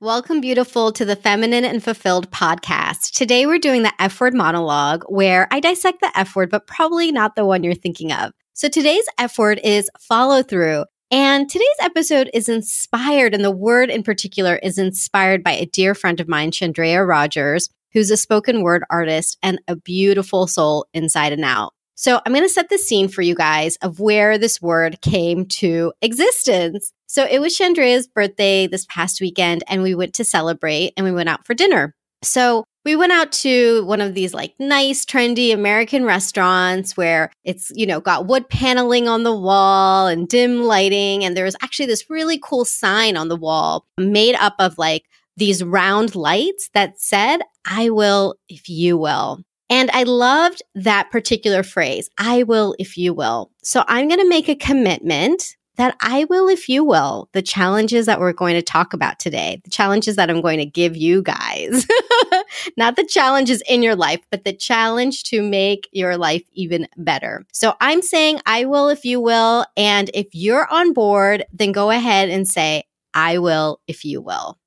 Welcome, 0.00 0.42
beautiful, 0.42 0.92
to 0.92 1.06
the 1.06 1.16
Feminine 1.16 1.64
and 1.64 1.82
Fulfilled 1.82 2.30
podcast. 2.30 3.12
Today, 3.12 3.46
we're 3.46 3.58
doing 3.58 3.82
the 3.82 3.94
F 3.98 4.20
word 4.20 4.34
monologue 4.34 5.04
where 5.08 5.48
I 5.50 5.58
dissect 5.58 6.02
the 6.02 6.12
F 6.14 6.36
word, 6.36 6.50
but 6.50 6.66
probably 6.66 7.10
not 7.10 7.34
the 7.34 7.46
one 7.46 7.64
you're 7.64 7.72
thinking 7.72 8.12
of. 8.12 8.34
So, 8.52 8.68
today's 8.68 9.06
F 9.16 9.38
word 9.38 9.58
is 9.64 9.88
follow 9.98 10.42
through. 10.42 10.84
And 11.10 11.48
today's 11.48 11.66
episode 11.80 12.28
is 12.34 12.50
inspired, 12.50 13.32
and 13.32 13.42
the 13.42 13.50
word 13.50 13.88
in 13.88 14.02
particular 14.02 14.56
is 14.56 14.76
inspired 14.76 15.42
by 15.42 15.52
a 15.52 15.64
dear 15.64 15.94
friend 15.94 16.20
of 16.20 16.28
mine, 16.28 16.50
Chandrea 16.50 17.08
Rogers, 17.08 17.70
who's 17.94 18.10
a 18.10 18.18
spoken 18.18 18.60
word 18.60 18.84
artist 18.90 19.38
and 19.42 19.62
a 19.66 19.76
beautiful 19.76 20.46
soul 20.46 20.84
inside 20.92 21.32
and 21.32 21.42
out. 21.42 21.72
So 21.94 22.20
I'm 22.26 22.34
going 22.34 22.44
to 22.44 22.50
set 22.50 22.68
the 22.68 22.76
scene 22.76 23.08
for 23.08 23.22
you 23.22 23.34
guys 23.34 23.76
of 23.76 23.98
where 23.98 24.36
this 24.36 24.60
word 24.60 25.00
came 25.00 25.46
to 25.46 25.94
existence. 26.02 26.92
So 27.06 27.24
it 27.24 27.40
was 27.40 27.56
Chandrea's 27.56 28.06
birthday 28.06 28.66
this 28.66 28.86
past 28.86 29.20
weekend 29.20 29.62
and 29.68 29.82
we 29.82 29.94
went 29.94 30.14
to 30.14 30.24
celebrate 30.24 30.92
and 30.96 31.04
we 31.04 31.12
went 31.12 31.28
out 31.28 31.46
for 31.46 31.54
dinner. 31.54 31.94
So 32.22 32.64
we 32.84 32.96
went 32.96 33.12
out 33.12 33.32
to 33.32 33.84
one 33.84 34.00
of 34.00 34.14
these 34.14 34.32
like 34.32 34.54
nice, 34.58 35.04
trendy 35.04 35.52
American 35.52 36.04
restaurants 36.04 36.96
where 36.96 37.32
it's, 37.44 37.72
you 37.74 37.86
know, 37.86 38.00
got 38.00 38.26
wood 38.26 38.48
paneling 38.48 39.08
on 39.08 39.24
the 39.24 39.34
wall 39.34 40.06
and 40.06 40.28
dim 40.28 40.62
lighting. 40.62 41.24
And 41.24 41.36
there 41.36 41.44
was 41.44 41.56
actually 41.62 41.86
this 41.86 42.08
really 42.08 42.38
cool 42.38 42.64
sign 42.64 43.16
on 43.16 43.28
the 43.28 43.36
wall 43.36 43.84
made 43.98 44.36
up 44.36 44.54
of 44.58 44.78
like 44.78 45.04
these 45.36 45.64
round 45.64 46.14
lights 46.14 46.70
that 46.74 47.00
said, 47.00 47.38
I 47.68 47.90
will 47.90 48.36
if 48.48 48.68
you 48.68 48.96
will. 48.96 49.40
And 49.68 49.90
I 49.90 50.04
loved 50.04 50.62
that 50.76 51.10
particular 51.10 51.64
phrase, 51.64 52.08
I 52.18 52.44
will 52.44 52.76
if 52.78 52.96
you 52.96 53.12
will. 53.12 53.50
So 53.64 53.84
I'm 53.88 54.06
going 54.06 54.20
to 54.20 54.28
make 54.28 54.48
a 54.48 54.54
commitment 54.54 55.56
that 55.76 55.96
I 56.00 56.24
will 56.24 56.48
if 56.48 56.68
you 56.68 56.84
will, 56.84 57.28
the 57.32 57.42
challenges 57.42 58.06
that 58.06 58.20
we're 58.20 58.32
going 58.32 58.54
to 58.54 58.62
talk 58.62 58.92
about 58.92 59.18
today, 59.18 59.60
the 59.64 59.70
challenges 59.70 60.16
that 60.16 60.30
I'm 60.30 60.40
going 60.40 60.58
to 60.58 60.66
give 60.66 60.96
you 60.96 61.22
guys, 61.22 61.86
not 62.76 62.96
the 62.96 63.04
challenges 63.04 63.62
in 63.68 63.82
your 63.82 63.96
life, 63.96 64.20
but 64.30 64.44
the 64.44 64.52
challenge 64.52 65.24
to 65.24 65.42
make 65.42 65.88
your 65.92 66.16
life 66.16 66.42
even 66.52 66.88
better. 66.96 67.44
So 67.52 67.74
I'm 67.80 68.02
saying 68.02 68.40
I 68.46 68.64
will 68.64 68.88
if 68.88 69.04
you 69.04 69.20
will. 69.20 69.64
And 69.76 70.10
if 70.14 70.28
you're 70.32 70.66
on 70.72 70.92
board, 70.92 71.44
then 71.52 71.72
go 71.72 71.90
ahead 71.90 72.28
and 72.28 72.48
say, 72.48 72.84
I 73.14 73.38
will 73.38 73.80
if 73.86 74.04
you 74.04 74.20
will. 74.20 74.58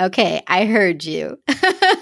Okay, 0.00 0.42
I 0.46 0.66
heard 0.66 1.04
you. 1.04 1.38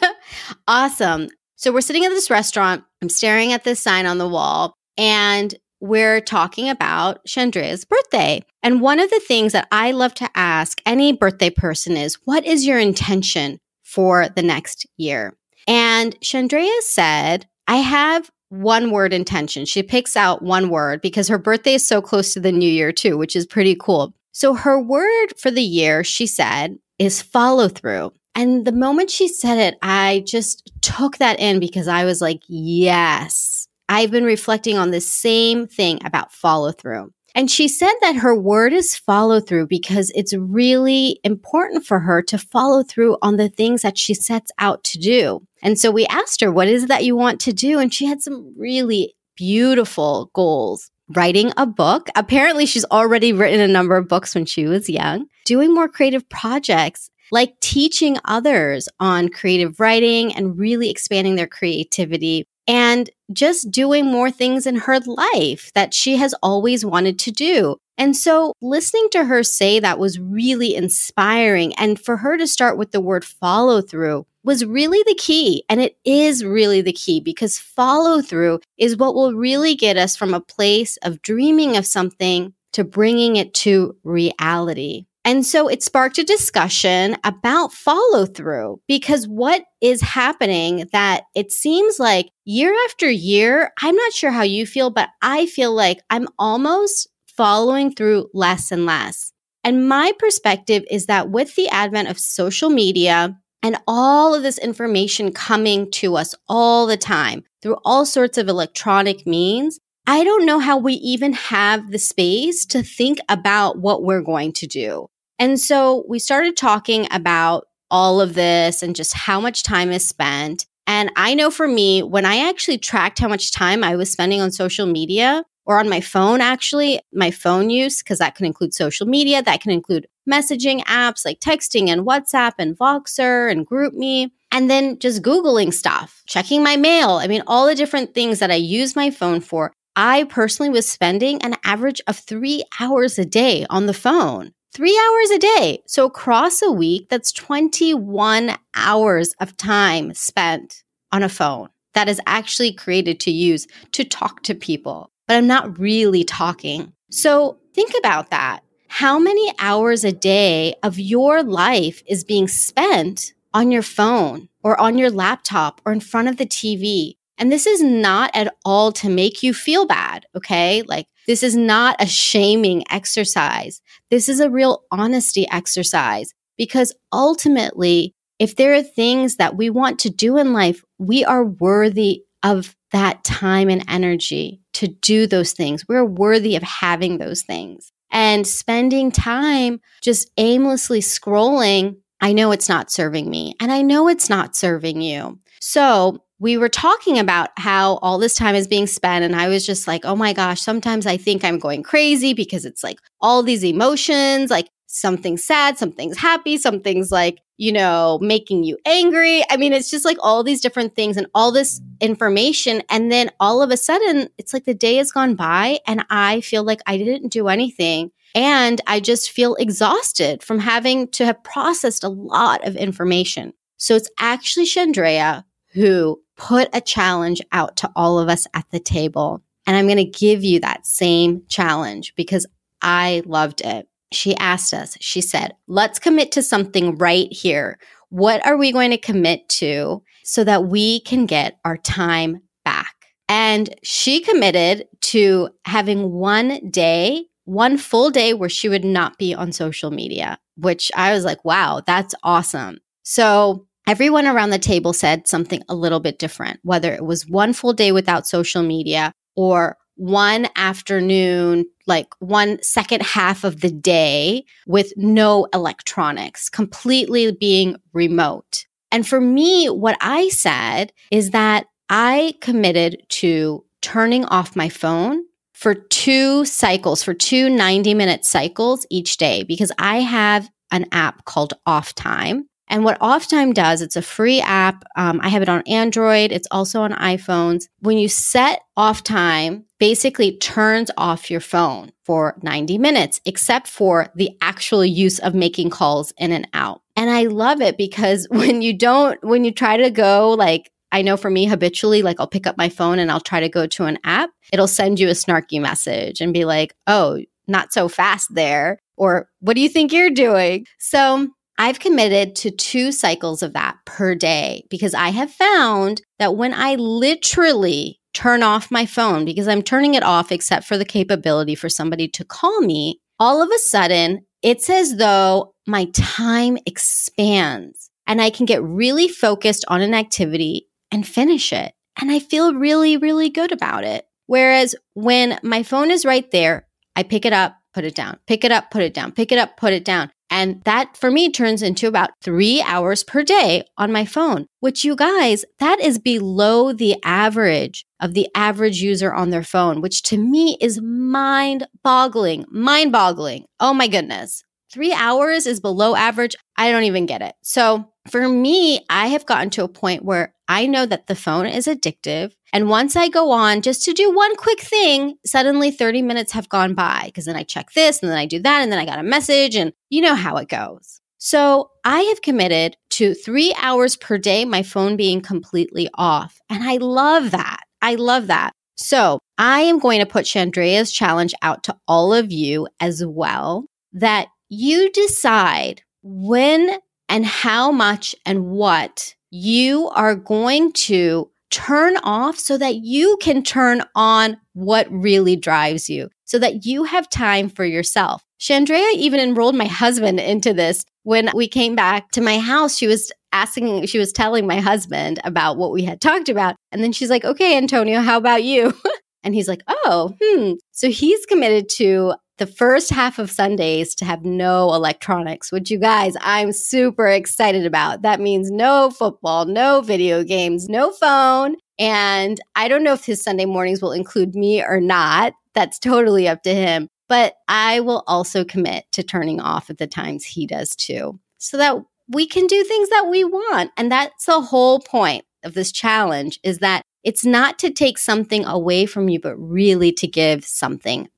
awesome. 0.68 1.28
So 1.56 1.72
we're 1.72 1.80
sitting 1.80 2.04
at 2.04 2.10
this 2.10 2.30
restaurant. 2.30 2.84
I'm 3.00 3.08
staring 3.08 3.52
at 3.52 3.64
this 3.64 3.80
sign 3.80 4.06
on 4.06 4.18
the 4.18 4.28
wall 4.28 4.76
and 4.98 5.54
we're 5.80 6.20
talking 6.20 6.68
about 6.68 7.24
Chandrea's 7.26 7.84
birthday. 7.84 8.42
And 8.62 8.80
one 8.80 8.98
of 8.98 9.10
the 9.10 9.20
things 9.20 9.52
that 9.52 9.68
I 9.70 9.92
love 9.92 10.14
to 10.14 10.30
ask 10.34 10.80
any 10.86 11.12
birthday 11.12 11.50
person 11.50 11.96
is, 11.96 12.18
what 12.24 12.44
is 12.44 12.66
your 12.66 12.78
intention 12.78 13.60
for 13.82 14.28
the 14.28 14.42
next 14.42 14.86
year? 14.96 15.36
And 15.68 16.18
Chandrea 16.20 16.80
said, 16.80 17.46
I 17.68 17.76
have 17.76 18.30
one 18.48 18.90
word 18.90 19.12
intention. 19.12 19.64
She 19.64 19.82
picks 19.82 20.16
out 20.16 20.42
one 20.42 20.68
word 20.68 21.00
because 21.02 21.28
her 21.28 21.38
birthday 21.38 21.74
is 21.74 21.86
so 21.86 22.00
close 22.00 22.32
to 22.32 22.40
the 22.40 22.52
new 22.52 22.70
year, 22.70 22.92
too, 22.92 23.18
which 23.18 23.34
is 23.34 23.46
pretty 23.46 23.74
cool. 23.74 24.14
So 24.32 24.54
her 24.54 24.80
word 24.80 25.28
for 25.38 25.50
the 25.50 25.62
year, 25.62 26.04
she 26.04 26.26
said, 26.26 26.78
is 26.98 27.22
follow 27.22 27.68
through. 27.68 28.12
And 28.34 28.66
the 28.66 28.72
moment 28.72 29.10
she 29.10 29.28
said 29.28 29.58
it, 29.58 29.78
I 29.80 30.22
just 30.26 30.70
took 30.82 31.16
that 31.18 31.40
in 31.40 31.58
because 31.58 31.88
I 31.88 32.04
was 32.04 32.20
like, 32.20 32.42
yes, 32.48 33.45
I've 33.88 34.10
been 34.10 34.24
reflecting 34.24 34.76
on 34.76 34.90
the 34.90 35.00
same 35.00 35.66
thing 35.66 36.00
about 36.04 36.32
follow 36.32 36.72
through. 36.72 37.12
And 37.34 37.50
she 37.50 37.68
said 37.68 37.92
that 38.00 38.16
her 38.16 38.34
word 38.34 38.72
is 38.72 38.96
follow 38.96 39.40
through 39.40 39.66
because 39.66 40.10
it's 40.14 40.32
really 40.32 41.20
important 41.22 41.84
for 41.84 42.00
her 42.00 42.22
to 42.22 42.38
follow 42.38 42.82
through 42.82 43.18
on 43.20 43.36
the 43.36 43.50
things 43.50 43.82
that 43.82 43.98
she 43.98 44.14
sets 44.14 44.50
out 44.58 44.82
to 44.84 44.98
do. 44.98 45.46
And 45.62 45.78
so 45.78 45.90
we 45.90 46.06
asked 46.06 46.40
her, 46.40 46.50
what 46.50 46.66
is 46.66 46.84
it 46.84 46.88
that 46.88 47.04
you 47.04 47.14
want 47.14 47.40
to 47.42 47.52
do? 47.52 47.78
And 47.78 47.92
she 47.92 48.06
had 48.06 48.22
some 48.22 48.54
really 48.56 49.14
beautiful 49.36 50.30
goals. 50.32 50.90
Writing 51.14 51.52
a 51.56 51.66
book. 51.66 52.08
Apparently, 52.16 52.66
she's 52.66 52.84
already 52.86 53.32
written 53.32 53.60
a 53.60 53.68
number 53.68 53.96
of 53.96 54.08
books 54.08 54.34
when 54.34 54.44
she 54.44 54.66
was 54.66 54.88
young. 54.88 55.26
Doing 55.44 55.72
more 55.72 55.88
creative 55.88 56.28
projects 56.28 57.10
like 57.30 57.58
teaching 57.60 58.18
others 58.24 58.88
on 58.98 59.28
creative 59.28 59.78
writing 59.78 60.34
and 60.34 60.58
really 60.58 60.90
expanding 60.90 61.36
their 61.36 61.46
creativity 61.46 62.46
and 62.66 63.10
just 63.32 63.70
doing 63.70 64.06
more 64.06 64.30
things 64.30 64.66
in 64.66 64.76
her 64.76 65.00
life 65.00 65.70
that 65.74 65.94
she 65.94 66.16
has 66.16 66.34
always 66.42 66.84
wanted 66.84 67.18
to 67.20 67.30
do. 67.30 67.76
And 67.98 68.16
so 68.16 68.52
listening 68.60 69.08
to 69.12 69.24
her 69.24 69.42
say 69.42 69.80
that 69.80 69.98
was 69.98 70.20
really 70.20 70.74
inspiring. 70.74 71.74
And 71.74 71.98
for 71.98 72.18
her 72.18 72.36
to 72.36 72.46
start 72.46 72.76
with 72.76 72.92
the 72.92 73.00
word 73.00 73.24
follow 73.24 73.80
through 73.80 74.26
was 74.44 74.64
really 74.64 75.02
the 75.06 75.14
key. 75.14 75.64
And 75.68 75.80
it 75.80 75.96
is 76.04 76.44
really 76.44 76.82
the 76.82 76.92
key 76.92 77.20
because 77.20 77.58
follow 77.58 78.20
through 78.20 78.60
is 78.78 78.96
what 78.96 79.14
will 79.14 79.34
really 79.34 79.74
get 79.74 79.96
us 79.96 80.16
from 80.16 80.34
a 80.34 80.40
place 80.40 80.98
of 80.98 81.22
dreaming 81.22 81.76
of 81.76 81.86
something 81.86 82.52
to 82.72 82.84
bringing 82.84 83.36
it 83.36 83.54
to 83.54 83.96
reality. 84.04 85.06
And 85.26 85.44
so 85.44 85.66
it 85.66 85.82
sparked 85.82 86.18
a 86.18 86.24
discussion 86.24 87.16
about 87.24 87.72
follow 87.72 88.26
through 88.26 88.80
because 88.86 89.26
what 89.26 89.64
is 89.80 90.00
happening 90.00 90.86
that 90.92 91.24
it 91.34 91.50
seems 91.50 91.98
like 91.98 92.30
year 92.44 92.72
after 92.84 93.10
year, 93.10 93.72
I'm 93.82 93.96
not 93.96 94.12
sure 94.12 94.30
how 94.30 94.42
you 94.42 94.66
feel, 94.66 94.90
but 94.90 95.08
I 95.22 95.46
feel 95.46 95.74
like 95.74 95.98
I'm 96.10 96.28
almost 96.38 97.08
following 97.26 97.92
through 97.92 98.28
less 98.34 98.70
and 98.70 98.86
less. 98.86 99.32
And 99.64 99.88
my 99.88 100.12
perspective 100.16 100.84
is 100.92 101.06
that 101.06 101.28
with 101.28 101.56
the 101.56 101.68
advent 101.70 102.06
of 102.06 102.20
social 102.20 102.70
media 102.70 103.36
and 103.64 103.78
all 103.88 104.32
of 104.32 104.44
this 104.44 104.58
information 104.58 105.32
coming 105.32 105.90
to 105.90 106.16
us 106.16 106.36
all 106.48 106.86
the 106.86 106.96
time 106.96 107.42
through 107.62 107.78
all 107.84 108.06
sorts 108.06 108.38
of 108.38 108.46
electronic 108.46 109.26
means, 109.26 109.80
I 110.06 110.22
don't 110.22 110.46
know 110.46 110.60
how 110.60 110.78
we 110.78 110.92
even 110.94 111.32
have 111.32 111.90
the 111.90 111.98
space 111.98 112.64
to 112.66 112.84
think 112.84 113.18
about 113.28 113.80
what 113.80 114.04
we're 114.04 114.22
going 114.22 114.52
to 114.52 114.68
do. 114.68 115.08
And 115.38 115.60
so 115.60 116.04
we 116.08 116.18
started 116.18 116.56
talking 116.56 117.06
about 117.10 117.66
all 117.90 118.20
of 118.20 118.34
this 118.34 118.82
and 118.82 118.96
just 118.96 119.12
how 119.12 119.40
much 119.40 119.62
time 119.62 119.90
is 119.92 120.06
spent. 120.06 120.66
And 120.86 121.10
I 121.16 121.34
know 121.34 121.50
for 121.50 121.68
me, 121.68 122.02
when 122.02 122.24
I 122.24 122.48
actually 122.48 122.78
tracked 122.78 123.18
how 123.18 123.28
much 123.28 123.52
time 123.52 123.84
I 123.84 123.96
was 123.96 124.10
spending 124.10 124.40
on 124.40 124.50
social 124.50 124.86
media 124.86 125.44
or 125.64 125.80
on 125.80 125.88
my 125.88 126.00
phone, 126.00 126.40
actually, 126.40 127.00
my 127.12 127.30
phone 127.30 127.70
use, 127.70 128.02
because 128.02 128.18
that 128.18 128.36
can 128.36 128.46
include 128.46 128.72
social 128.72 129.06
media, 129.06 129.42
that 129.42 129.60
can 129.60 129.72
include 129.72 130.06
messaging 130.28 130.82
apps 130.84 131.24
like 131.24 131.40
texting 131.40 131.88
and 131.88 132.06
WhatsApp 132.06 132.52
and 132.58 132.78
Voxer 132.78 133.50
and 133.50 133.66
GroupMe, 133.66 134.30
and 134.52 134.70
then 134.70 134.98
just 134.98 135.22
Googling 135.22 135.74
stuff, 135.74 136.22
checking 136.26 136.62
my 136.62 136.76
mail. 136.76 137.10
I 137.10 137.26
mean, 137.26 137.42
all 137.46 137.66
the 137.66 137.74
different 137.74 138.14
things 138.14 138.38
that 138.38 138.50
I 138.50 138.56
use 138.56 138.96
my 138.96 139.10
phone 139.10 139.40
for. 139.40 139.72
I 139.96 140.24
personally 140.24 140.70
was 140.70 140.88
spending 140.88 141.42
an 141.42 141.56
average 141.64 142.00
of 142.06 142.16
three 142.16 142.62
hours 142.78 143.18
a 143.18 143.24
day 143.24 143.66
on 143.70 143.86
the 143.86 143.94
phone 143.94 144.52
three 144.76 145.00
hours 145.08 145.30
a 145.30 145.38
day. 145.38 145.82
So 145.86 146.04
across 146.04 146.60
a 146.60 146.70
week, 146.70 147.08
that's 147.08 147.32
21 147.32 148.58
hours 148.74 149.34
of 149.40 149.56
time 149.56 150.12
spent 150.12 150.84
on 151.10 151.22
a 151.22 151.30
phone 151.30 151.70
that 151.94 152.10
is 152.10 152.20
actually 152.26 152.74
created 152.74 153.18
to 153.20 153.30
use 153.30 153.66
to 153.92 154.04
talk 154.04 154.42
to 154.42 154.54
people, 154.54 155.10
but 155.26 155.38
I'm 155.38 155.46
not 155.46 155.78
really 155.78 156.24
talking. 156.24 156.92
So 157.10 157.56
think 157.72 157.92
about 157.98 158.28
that. 158.28 158.60
How 158.88 159.18
many 159.18 159.50
hours 159.58 160.04
a 160.04 160.12
day 160.12 160.74
of 160.82 160.98
your 160.98 161.42
life 161.42 162.02
is 162.06 162.22
being 162.22 162.46
spent 162.46 163.32
on 163.54 163.70
your 163.70 163.82
phone 163.82 164.50
or 164.62 164.78
on 164.78 164.98
your 164.98 165.10
laptop 165.10 165.80
or 165.86 165.92
in 165.92 166.00
front 166.00 166.28
of 166.28 166.36
the 166.36 166.44
TV? 166.44 167.16
And 167.38 167.52
this 167.52 167.66
is 167.66 167.82
not 167.82 168.30
at 168.34 168.54
all 168.64 168.92
to 168.92 169.08
make 169.08 169.42
you 169.42 169.52
feel 169.52 169.86
bad. 169.86 170.26
Okay. 170.34 170.82
Like 170.82 171.06
this 171.26 171.42
is 171.42 171.56
not 171.56 171.96
a 172.00 172.06
shaming 172.06 172.84
exercise. 172.90 173.80
This 174.10 174.28
is 174.28 174.40
a 174.40 174.50
real 174.50 174.84
honesty 174.90 175.46
exercise 175.50 176.32
because 176.56 176.94
ultimately, 177.12 178.14
if 178.38 178.56
there 178.56 178.74
are 178.74 178.82
things 178.82 179.36
that 179.36 179.56
we 179.56 179.70
want 179.70 179.98
to 180.00 180.10
do 180.10 180.36
in 180.36 180.52
life, 180.52 180.84
we 180.98 181.24
are 181.24 181.44
worthy 181.44 182.22
of 182.42 182.76
that 182.92 183.24
time 183.24 183.68
and 183.68 183.84
energy 183.88 184.60
to 184.74 184.86
do 184.88 185.26
those 185.26 185.52
things. 185.52 185.84
We're 185.88 186.04
worthy 186.04 186.54
of 186.56 186.62
having 186.62 187.18
those 187.18 187.42
things. 187.42 187.92
And 188.10 188.46
spending 188.46 189.10
time 189.10 189.80
just 190.02 190.30
aimlessly 190.36 191.00
scrolling, 191.00 191.96
I 192.20 192.32
know 192.32 192.52
it's 192.52 192.68
not 192.68 192.90
serving 192.90 193.28
me 193.28 193.54
and 193.60 193.72
I 193.72 193.82
know 193.82 194.08
it's 194.08 194.30
not 194.30 194.54
serving 194.54 195.00
you. 195.00 195.40
So 195.60 196.22
we 196.38 196.56
were 196.56 196.68
talking 196.68 197.18
about 197.18 197.50
how 197.56 197.94
all 197.96 198.18
this 198.18 198.34
time 198.34 198.54
is 198.54 198.68
being 198.68 198.86
spent. 198.86 199.24
And 199.24 199.34
I 199.34 199.48
was 199.48 199.64
just 199.64 199.86
like, 199.86 200.04
oh 200.04 200.16
my 200.16 200.32
gosh, 200.32 200.60
sometimes 200.60 201.06
I 201.06 201.16
think 201.16 201.44
I'm 201.44 201.58
going 201.58 201.82
crazy 201.82 202.34
because 202.34 202.64
it's 202.64 202.84
like 202.84 202.98
all 203.20 203.42
these 203.42 203.64
emotions, 203.64 204.50
like 204.50 204.68
something's 204.86 205.42
sad, 205.42 205.78
something's 205.78 206.18
happy, 206.18 206.58
something's 206.58 207.10
like, 207.10 207.38
you 207.56 207.72
know, 207.72 208.18
making 208.20 208.64
you 208.64 208.76
angry. 208.84 209.42
I 209.50 209.56
mean, 209.56 209.72
it's 209.72 209.90
just 209.90 210.04
like 210.04 210.18
all 210.20 210.44
these 210.44 210.60
different 210.60 210.94
things 210.94 211.16
and 211.16 211.26
all 211.34 211.52
this 211.52 211.80
information. 212.00 212.82
And 212.90 213.10
then 213.10 213.30
all 213.40 213.62
of 213.62 213.70
a 213.70 213.76
sudden, 213.78 214.28
it's 214.36 214.52
like 214.52 214.64
the 214.64 214.74
day 214.74 214.96
has 214.96 215.12
gone 215.12 215.36
by 215.36 215.80
and 215.86 216.04
I 216.10 216.42
feel 216.42 216.64
like 216.64 216.82
I 216.86 216.98
didn't 216.98 217.32
do 217.32 217.48
anything 217.48 218.10
And 218.36 218.82
I 218.86 219.00
just 219.00 219.30
feel 219.30 219.54
exhausted 219.54 220.42
from 220.42 220.58
having 220.58 221.08
to 221.12 221.24
have 221.24 221.42
processed 221.42 222.04
a 222.04 222.10
lot 222.10 222.66
of 222.66 222.76
information. 222.76 223.54
So 223.78 223.96
it's 223.96 224.10
actually 224.18 224.66
Chandrea 224.66 225.44
who 225.72 226.20
put 226.36 226.68
a 226.72 226.80
challenge 226.80 227.40
out 227.52 227.76
to 227.76 227.90
all 227.96 228.18
of 228.18 228.28
us 228.28 228.46
at 228.54 228.66
the 228.70 228.80
table. 228.80 229.42
And 229.66 229.76
I'm 229.76 229.86
going 229.86 229.96
to 229.96 230.04
give 230.04 230.44
you 230.44 230.60
that 230.60 230.86
same 230.86 231.42
challenge 231.48 232.14
because 232.16 232.46
I 232.82 233.22
loved 233.26 233.62
it. 233.62 233.88
She 234.12 234.36
asked 234.36 234.72
us, 234.72 234.96
she 235.00 235.20
said, 235.20 235.54
let's 235.66 235.98
commit 235.98 236.32
to 236.32 236.42
something 236.42 236.96
right 236.96 237.32
here. 237.32 237.78
What 238.10 238.44
are 238.46 238.56
we 238.56 238.70
going 238.70 238.92
to 238.92 238.98
commit 238.98 239.48
to 239.50 240.02
so 240.24 240.44
that 240.44 240.66
we 240.66 241.00
can 241.00 241.26
get 241.26 241.58
our 241.64 241.76
time 241.76 242.42
back? 242.64 242.94
And 243.28 243.74
she 243.82 244.20
committed 244.20 244.86
to 245.02 245.48
having 245.64 246.12
one 246.12 246.70
day, 246.70 247.26
one 247.44 247.76
full 247.76 248.10
day 248.10 248.32
where 248.34 248.48
she 248.48 248.68
would 248.68 248.84
not 248.84 249.18
be 249.18 249.34
on 249.34 249.50
social 249.50 249.90
media, 249.90 250.38
which 250.56 250.92
I 250.94 251.12
was 251.12 251.24
like, 251.24 251.44
wow, 251.44 251.82
that's 251.84 252.14
awesome. 252.22 252.78
So 253.02 253.65
everyone 253.86 254.26
around 254.26 254.50
the 254.50 254.58
table 254.58 254.92
said 254.92 255.26
something 255.26 255.62
a 255.68 255.74
little 255.74 256.00
bit 256.00 256.18
different, 256.18 256.60
whether 256.62 256.92
it 256.92 257.04
was 257.04 257.26
one 257.26 257.52
full 257.52 257.72
day 257.72 257.92
without 257.92 258.26
social 258.26 258.62
media 258.62 259.12
or 259.36 259.76
one 259.96 260.46
afternoon, 260.56 261.66
like 261.86 262.08
one 262.18 262.62
second 262.62 263.02
half 263.02 263.44
of 263.44 263.60
the 263.60 263.70
day 263.70 264.44
with 264.66 264.92
no 264.96 265.46
electronics, 265.54 266.48
completely 266.48 267.32
being 267.32 267.76
remote. 267.92 268.66
And 268.92 269.06
for 269.06 269.20
me, 269.20 269.68
what 269.68 269.96
I 270.00 270.28
said 270.28 270.92
is 271.10 271.30
that 271.30 271.66
I 271.88 272.34
committed 272.40 273.02
to 273.08 273.64
turning 273.80 274.24
off 274.26 274.56
my 274.56 274.68
phone 274.68 275.24
for 275.52 275.74
two 275.74 276.44
cycles, 276.44 277.02
for 277.02 277.14
two 277.14 277.48
90 277.48 277.94
minute 277.94 278.24
cycles 278.24 278.86
each 278.90 279.16
day, 279.16 279.42
because 279.42 279.72
I 279.78 280.00
have 280.00 280.50
an 280.70 280.86
app 280.92 281.24
called 281.24 281.54
Off 281.64 281.94
Time. 281.94 282.48
And 282.68 282.84
what 282.84 282.98
Off 283.00 283.28
Time 283.28 283.52
does, 283.52 283.80
it's 283.80 283.96
a 283.96 284.02
free 284.02 284.40
app. 284.40 284.84
Um, 284.96 285.20
I 285.22 285.28
have 285.28 285.42
it 285.42 285.48
on 285.48 285.62
Android. 285.66 286.32
It's 286.32 286.48
also 286.50 286.80
on 286.82 286.92
iPhones. 286.92 287.68
When 287.80 287.98
you 287.98 288.08
set 288.08 288.62
off 288.76 289.02
time, 289.02 289.64
basically 289.78 290.36
turns 290.38 290.90
off 290.96 291.30
your 291.30 291.40
phone 291.40 291.92
for 292.04 292.38
90 292.42 292.78
minutes, 292.78 293.20
except 293.24 293.68
for 293.68 294.08
the 294.14 294.30
actual 294.40 294.84
use 294.84 295.18
of 295.18 295.34
making 295.34 295.70
calls 295.70 296.12
in 296.18 296.32
and 296.32 296.48
out. 296.54 296.82
And 296.96 297.10
I 297.10 297.24
love 297.24 297.60
it 297.60 297.76
because 297.76 298.26
when 298.30 298.62
you 298.62 298.76
don't, 298.76 299.22
when 299.22 299.44
you 299.44 299.52
try 299.52 299.76
to 299.76 299.90
go 299.90 300.30
like, 300.30 300.70
I 300.92 301.02
know 301.02 301.16
for 301.16 301.30
me 301.30 301.46
habitually, 301.46 302.02
like 302.02 302.20
I'll 302.20 302.28
pick 302.28 302.46
up 302.46 302.56
my 302.56 302.68
phone 302.68 302.98
and 302.98 303.10
I'll 303.10 303.20
try 303.20 303.40
to 303.40 303.48
go 303.48 303.66
to 303.66 303.84
an 303.84 303.98
app, 304.04 304.30
it'll 304.52 304.68
send 304.68 304.98
you 304.98 305.08
a 305.08 305.12
snarky 305.12 305.60
message 305.60 306.20
and 306.20 306.32
be 306.32 306.44
like, 306.44 306.74
oh, 306.86 307.20
not 307.48 307.72
so 307.72 307.88
fast 307.88 308.34
there. 308.34 308.78
Or 308.96 309.28
what 309.40 309.54
do 309.54 309.60
you 309.60 309.68
think 309.68 309.92
you're 309.92 310.10
doing? 310.10 310.66
So 310.78 311.28
I've 311.58 311.80
committed 311.80 312.36
to 312.36 312.50
two 312.50 312.92
cycles 312.92 313.42
of 313.42 313.54
that 313.54 313.76
per 313.84 314.14
day 314.14 314.64
because 314.68 314.94
I 314.94 315.08
have 315.08 315.30
found 315.30 316.02
that 316.18 316.36
when 316.36 316.52
I 316.52 316.74
literally 316.74 318.00
turn 318.12 318.42
off 318.42 318.70
my 318.70 318.86
phone, 318.86 319.24
because 319.24 319.48
I'm 319.48 319.62
turning 319.62 319.94
it 319.94 320.02
off 320.02 320.32
except 320.32 320.66
for 320.66 320.76
the 320.76 320.84
capability 320.84 321.54
for 321.54 321.68
somebody 321.68 322.08
to 322.08 322.24
call 322.24 322.60
me, 322.60 323.00
all 323.18 323.42
of 323.42 323.50
a 323.50 323.58
sudden 323.58 324.26
it's 324.42 324.68
as 324.70 324.96
though 324.96 325.54
my 325.66 325.86
time 325.92 326.58
expands 326.66 327.90
and 328.06 328.20
I 328.20 328.30
can 328.30 328.46
get 328.46 328.62
really 328.62 329.08
focused 329.08 329.64
on 329.68 329.80
an 329.80 329.94
activity 329.94 330.68
and 330.92 331.06
finish 331.06 331.52
it. 331.52 331.72
And 332.00 332.10
I 332.10 332.18
feel 332.18 332.54
really, 332.54 332.96
really 332.96 333.30
good 333.30 333.52
about 333.52 333.84
it. 333.84 334.06
Whereas 334.26 334.74
when 334.94 335.38
my 335.42 335.62
phone 335.62 335.90
is 335.90 336.04
right 336.04 336.30
there, 336.30 336.66
I 336.94 337.02
pick 337.02 337.24
it 337.24 337.32
up, 337.32 337.56
put 337.74 337.84
it 337.84 337.94
down, 337.94 338.18
pick 338.26 338.44
it 338.44 338.52
up, 338.52 338.70
put 338.70 338.82
it 338.82 338.94
down, 338.94 339.12
pick 339.12 339.32
it 339.32 339.38
up, 339.38 339.56
put 339.56 339.72
it 339.72 339.84
down. 339.84 340.10
And 340.30 340.62
that 340.64 340.96
for 340.96 341.10
me 341.10 341.30
turns 341.30 341.62
into 341.62 341.86
about 341.86 342.10
three 342.22 342.60
hours 342.62 343.04
per 343.04 343.22
day 343.22 343.64
on 343.78 343.92
my 343.92 344.04
phone, 344.04 344.46
which 344.60 344.84
you 344.84 344.96
guys, 344.96 345.44
that 345.60 345.80
is 345.80 345.98
below 345.98 346.72
the 346.72 346.96
average 347.04 347.86
of 348.00 348.14
the 348.14 348.28
average 348.34 348.80
user 348.80 349.12
on 349.12 349.30
their 349.30 349.44
phone, 349.44 349.80
which 349.80 350.02
to 350.04 350.18
me 350.18 350.56
is 350.60 350.80
mind 350.80 351.66
boggling, 351.82 352.44
mind 352.50 352.92
boggling. 352.92 353.44
Oh 353.60 353.72
my 353.72 353.88
goodness. 353.88 354.42
Three 354.72 354.92
hours 354.92 355.46
is 355.46 355.60
below 355.60 355.94
average. 355.94 356.34
I 356.56 356.72
don't 356.72 356.82
even 356.82 357.06
get 357.06 357.22
it. 357.22 357.34
So 357.42 357.92
for 358.10 358.28
me, 358.28 358.84
I 358.90 359.06
have 359.08 359.26
gotten 359.26 359.50
to 359.50 359.64
a 359.64 359.68
point 359.68 360.04
where 360.04 360.34
I 360.48 360.66
know 360.66 360.86
that 360.86 361.06
the 361.06 361.14
phone 361.14 361.46
is 361.46 361.66
addictive. 361.66 362.32
And 362.52 362.68
once 362.68 362.96
I 362.96 363.08
go 363.08 363.32
on 363.32 363.62
just 363.62 363.84
to 363.84 363.92
do 363.92 364.14
one 364.14 364.36
quick 364.36 364.60
thing, 364.60 365.16
suddenly 365.24 365.70
30 365.70 366.02
minutes 366.02 366.32
have 366.32 366.48
gone 366.48 366.74
by 366.74 367.02
because 367.06 367.24
then 367.24 367.36
I 367.36 367.42
check 367.42 367.72
this 367.72 368.00
and 368.00 368.10
then 368.10 368.18
I 368.18 368.26
do 368.26 368.40
that 368.40 368.62
and 368.62 368.72
then 368.72 368.78
I 368.78 368.86
got 368.86 368.98
a 368.98 369.02
message 369.02 369.56
and 369.56 369.72
you 369.90 370.00
know 370.00 370.14
how 370.14 370.36
it 370.36 370.48
goes. 370.48 371.00
So 371.18 371.70
I 371.84 372.02
have 372.02 372.22
committed 372.22 372.76
to 372.90 373.14
three 373.14 373.54
hours 373.60 373.96
per 373.96 374.18
day, 374.18 374.44
my 374.44 374.62
phone 374.62 374.96
being 374.96 375.20
completely 375.20 375.88
off. 375.94 376.40
And 376.48 376.62
I 376.62 376.76
love 376.76 377.32
that. 377.32 377.64
I 377.82 377.96
love 377.96 378.28
that. 378.28 378.52
So 378.76 379.18
I 379.38 379.62
am 379.62 379.78
going 379.78 380.00
to 380.00 380.06
put 380.06 380.26
Chandrea's 380.26 380.92
challenge 380.92 381.34
out 381.42 381.64
to 381.64 381.76
all 381.88 382.12
of 382.12 382.30
you 382.30 382.68
as 382.78 383.04
well 383.04 383.66
that 383.92 384.28
you 384.48 384.90
decide 384.92 385.82
when 386.02 386.78
and 387.08 387.24
how 387.24 387.72
much 387.72 388.14
and 388.24 388.46
what 388.46 389.14
you 389.30 389.88
are 389.88 390.14
going 390.14 390.72
to 390.72 391.30
turn 391.50 391.96
off 391.98 392.38
so 392.38 392.58
that 392.58 392.76
you 392.76 393.16
can 393.20 393.42
turn 393.42 393.82
on 393.94 394.36
what 394.52 394.86
really 394.90 395.36
drives 395.36 395.88
you, 395.88 396.08
so 396.24 396.38
that 396.38 396.66
you 396.66 396.84
have 396.84 397.08
time 397.08 397.48
for 397.48 397.64
yourself. 397.64 398.22
Chandrea 398.40 398.92
even 398.94 399.20
enrolled 399.20 399.54
my 399.54 399.66
husband 399.66 400.20
into 400.20 400.52
this 400.52 400.84
when 401.04 401.30
we 401.34 401.48
came 401.48 401.74
back 401.74 402.10
to 402.10 402.20
my 402.20 402.38
house. 402.38 402.76
She 402.76 402.86
was 402.86 403.10
asking, 403.32 403.86
she 403.86 403.98
was 403.98 404.12
telling 404.12 404.46
my 404.46 404.60
husband 404.60 405.20
about 405.24 405.56
what 405.56 405.72
we 405.72 405.84
had 405.84 406.00
talked 406.00 406.28
about. 406.28 406.56
And 406.72 406.82
then 406.82 406.92
she's 406.92 407.10
like, 407.10 407.24
okay, 407.24 407.56
Antonio, 407.56 408.00
how 408.00 408.16
about 408.16 408.44
you? 408.44 408.74
and 409.24 409.34
he's 409.34 409.48
like, 409.48 409.62
oh, 409.66 410.14
hmm. 410.20 410.52
So 410.72 410.90
he's 410.90 411.24
committed 411.26 411.68
to 411.76 412.14
the 412.38 412.46
first 412.46 412.90
half 412.90 413.18
of 413.18 413.30
Sundays 413.30 413.94
to 413.96 414.04
have 414.04 414.24
no 414.24 414.74
electronics, 414.74 415.50
which 415.50 415.70
you 415.70 415.78
guys, 415.78 416.14
I'm 416.20 416.52
super 416.52 417.06
excited 417.06 417.64
about. 417.64 418.02
That 418.02 418.20
means 418.20 418.50
no 418.50 418.90
football, 418.90 419.46
no 419.46 419.80
video 419.80 420.22
games, 420.22 420.68
no 420.68 420.92
phone. 420.92 421.56
And 421.78 422.40
I 422.54 422.68
don't 422.68 422.82
know 422.82 422.92
if 422.92 423.04
his 423.04 423.22
Sunday 423.22 423.44
mornings 423.46 423.80
will 423.80 423.92
include 423.92 424.34
me 424.34 424.62
or 424.62 424.80
not. 424.80 425.34
That's 425.54 425.78
totally 425.78 426.28
up 426.28 426.42
to 426.42 426.54
him. 426.54 426.88
But 427.08 427.34
I 427.48 427.80
will 427.80 428.02
also 428.06 428.44
commit 428.44 428.84
to 428.92 429.02
turning 429.02 429.40
off 429.40 429.70
at 429.70 429.78
the 429.78 429.86
times 429.86 430.24
he 430.24 430.46
does 430.46 430.74
too, 430.74 431.20
so 431.38 431.56
that 431.56 431.76
we 432.08 432.26
can 432.26 432.46
do 432.46 432.64
things 432.64 432.88
that 432.90 433.06
we 433.08 433.22
want. 433.24 433.70
And 433.76 433.90
that's 433.90 434.26
the 434.26 434.40
whole 434.40 434.80
point 434.80 435.24
of 435.44 435.54
this 435.54 435.70
challenge 435.70 436.40
is 436.42 436.58
that 436.58 436.82
it's 437.04 437.24
not 437.24 437.60
to 437.60 437.70
take 437.70 437.98
something 437.98 438.44
away 438.44 438.86
from 438.86 439.08
you, 439.08 439.20
but 439.20 439.36
really 439.36 439.92
to 439.92 440.08
give 440.08 440.44
something 440.44 441.08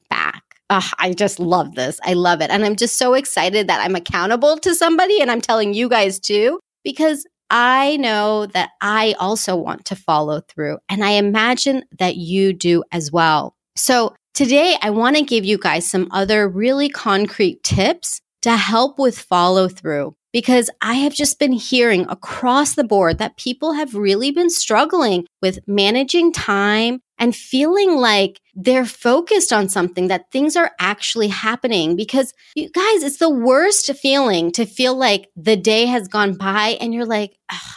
I 0.71 1.15
just 1.17 1.41
love 1.41 1.75
this. 1.75 1.99
I 2.05 2.15
love 2.15 2.41
it. 2.41 2.51
And 2.51 2.65
I'm 2.65 2.77
just 2.77 2.99
so 2.99 3.15
excited 3.15 3.69
that 3.69 3.81
I'm 3.81 3.97
accountable 3.97 4.59
to 4.59 4.75
somebody 4.75 5.21
and 5.21 5.31
I'm 5.31 5.41
telling 5.41 5.73
you 5.75 5.89
guys 5.89 6.21
too, 6.21 6.61
because 6.85 7.27
I 7.51 7.97
know 7.97 8.47
that 8.47 8.71
I 8.83 9.15
also 9.19 9.57
want 9.57 9.87
to 9.87 9.97
follow 9.97 10.43
through. 10.43 10.79
And 10.89 11.03
I 11.03 11.13
imagine 11.13 11.85
that 11.99 12.17
you 12.17 12.53
do 12.53 12.85
as 12.93 13.11
well. 13.11 13.55
So 13.77 14.15
today 14.35 14.77
I 14.83 14.91
want 14.91 15.17
to 15.17 15.23
give 15.23 15.45
you 15.45 15.57
guys 15.57 15.89
some 15.89 16.09
other 16.11 16.49
really 16.49 16.91
concrete 16.91 17.63
tips 17.63 18.21
to 18.43 18.57
help 18.57 18.99
with 18.99 19.19
follow 19.19 19.69
through 19.69 20.15
because 20.33 20.69
I 20.83 20.95
have 20.95 21.15
just 21.15 21.39
been 21.39 21.53
hearing 21.53 22.07
across 22.09 22.75
the 22.75 22.85
board 22.85 23.19
that 23.19 23.39
people 23.39 23.73
have 23.73 23.95
really 23.95 24.31
been 24.31 24.51
struggling 24.51 25.27
with 25.41 25.59
managing 25.67 26.33
time 26.33 27.01
and 27.19 27.35
feeling 27.35 27.97
like 27.97 28.41
they're 28.55 28.87
focused 28.87 29.53
on 29.53 29.69
something, 29.69 30.09
that 30.09 30.31
things 30.31 30.57
are 30.57 30.73
actually 30.79 31.29
happening. 31.29 31.97
Because 31.97 32.33
you 32.55 32.71
guys, 32.71 33.03
it's 33.03 33.19
the 33.19 33.31
worst 33.31 33.93
feeling 33.97 34.53
to 34.53 34.67
feel 34.67 34.97
like 34.97 35.29
the 35.37 35.57
day 35.57 35.87
has 35.87 36.09
gone 36.09 36.35
by 36.35 36.77
and 36.81 36.95
you're 36.95 37.05
like, 37.05 37.37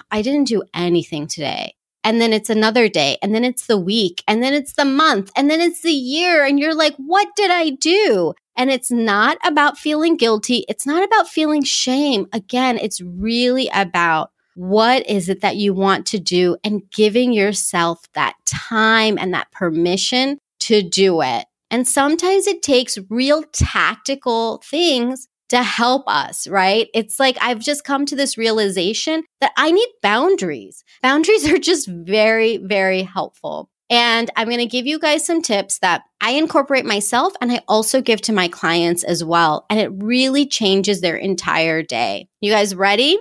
I 0.09 0.21
didn't 0.21 0.47
do 0.47 0.63
anything 0.73 1.27
today. 1.27 1.75
And 2.03 2.19
then 2.19 2.33
it's 2.33 2.49
another 2.49 2.89
day, 2.89 3.19
and 3.21 3.35
then 3.35 3.43
it's 3.43 3.67
the 3.67 3.77
week, 3.77 4.23
and 4.27 4.41
then 4.41 4.55
it's 4.55 4.73
the 4.73 4.85
month, 4.85 5.31
and 5.35 5.51
then 5.51 5.61
it's 5.61 5.83
the 5.83 5.91
year. 5.91 6.43
And 6.43 6.59
you're 6.59 6.73
like, 6.73 6.95
what 6.97 7.27
did 7.35 7.51
I 7.51 7.69
do? 7.69 8.33
And 8.57 8.71
it's 8.71 8.89
not 8.89 9.37
about 9.45 9.77
feeling 9.77 10.17
guilty. 10.17 10.65
It's 10.67 10.87
not 10.87 11.03
about 11.03 11.27
feeling 11.27 11.63
shame. 11.63 12.25
Again, 12.33 12.79
it's 12.79 13.01
really 13.01 13.69
about 13.71 14.31
what 14.61 15.09
is 15.09 15.27
it 15.27 15.41
that 15.41 15.55
you 15.55 15.73
want 15.73 16.05
to 16.05 16.19
do 16.19 16.55
and 16.63 16.83
giving 16.91 17.33
yourself 17.33 17.99
that 18.13 18.35
time 18.45 19.17
and 19.17 19.33
that 19.33 19.51
permission 19.51 20.37
to 20.59 20.83
do 20.83 21.23
it. 21.23 21.45
And 21.71 21.87
sometimes 21.87 22.45
it 22.45 22.61
takes 22.61 22.99
real 23.09 23.41
tactical 23.51 24.61
things 24.63 25.27
to 25.49 25.63
help 25.63 26.03
us, 26.05 26.47
right? 26.47 26.89
It's 26.93 27.19
like 27.19 27.37
I've 27.41 27.57
just 27.57 27.83
come 27.83 28.05
to 28.05 28.15
this 28.15 28.37
realization 28.37 29.23
that 29.39 29.51
I 29.57 29.71
need 29.71 29.89
boundaries. 30.03 30.83
Boundaries 31.01 31.47
are 31.51 31.57
just 31.57 31.87
very, 31.87 32.57
very 32.57 33.01
helpful. 33.01 33.67
And 33.89 34.29
I'm 34.35 34.47
going 34.47 34.59
to 34.59 34.67
give 34.67 34.85
you 34.85 34.99
guys 34.99 35.25
some 35.25 35.41
tips 35.41 35.79
that 35.79 36.03
I 36.21 36.33
incorporate 36.33 36.85
myself 36.85 37.33
and 37.41 37.51
I 37.51 37.61
also 37.67 37.99
give 37.99 38.21
to 38.21 38.31
my 38.31 38.47
clients 38.47 39.03
as 39.03 39.23
well. 39.23 39.65
And 39.71 39.79
it 39.79 39.89
really 39.91 40.45
changes 40.45 41.01
their 41.01 41.17
entire 41.17 41.81
day. 41.81 42.27
You 42.41 42.51
guys 42.51 42.75
ready? 42.75 43.17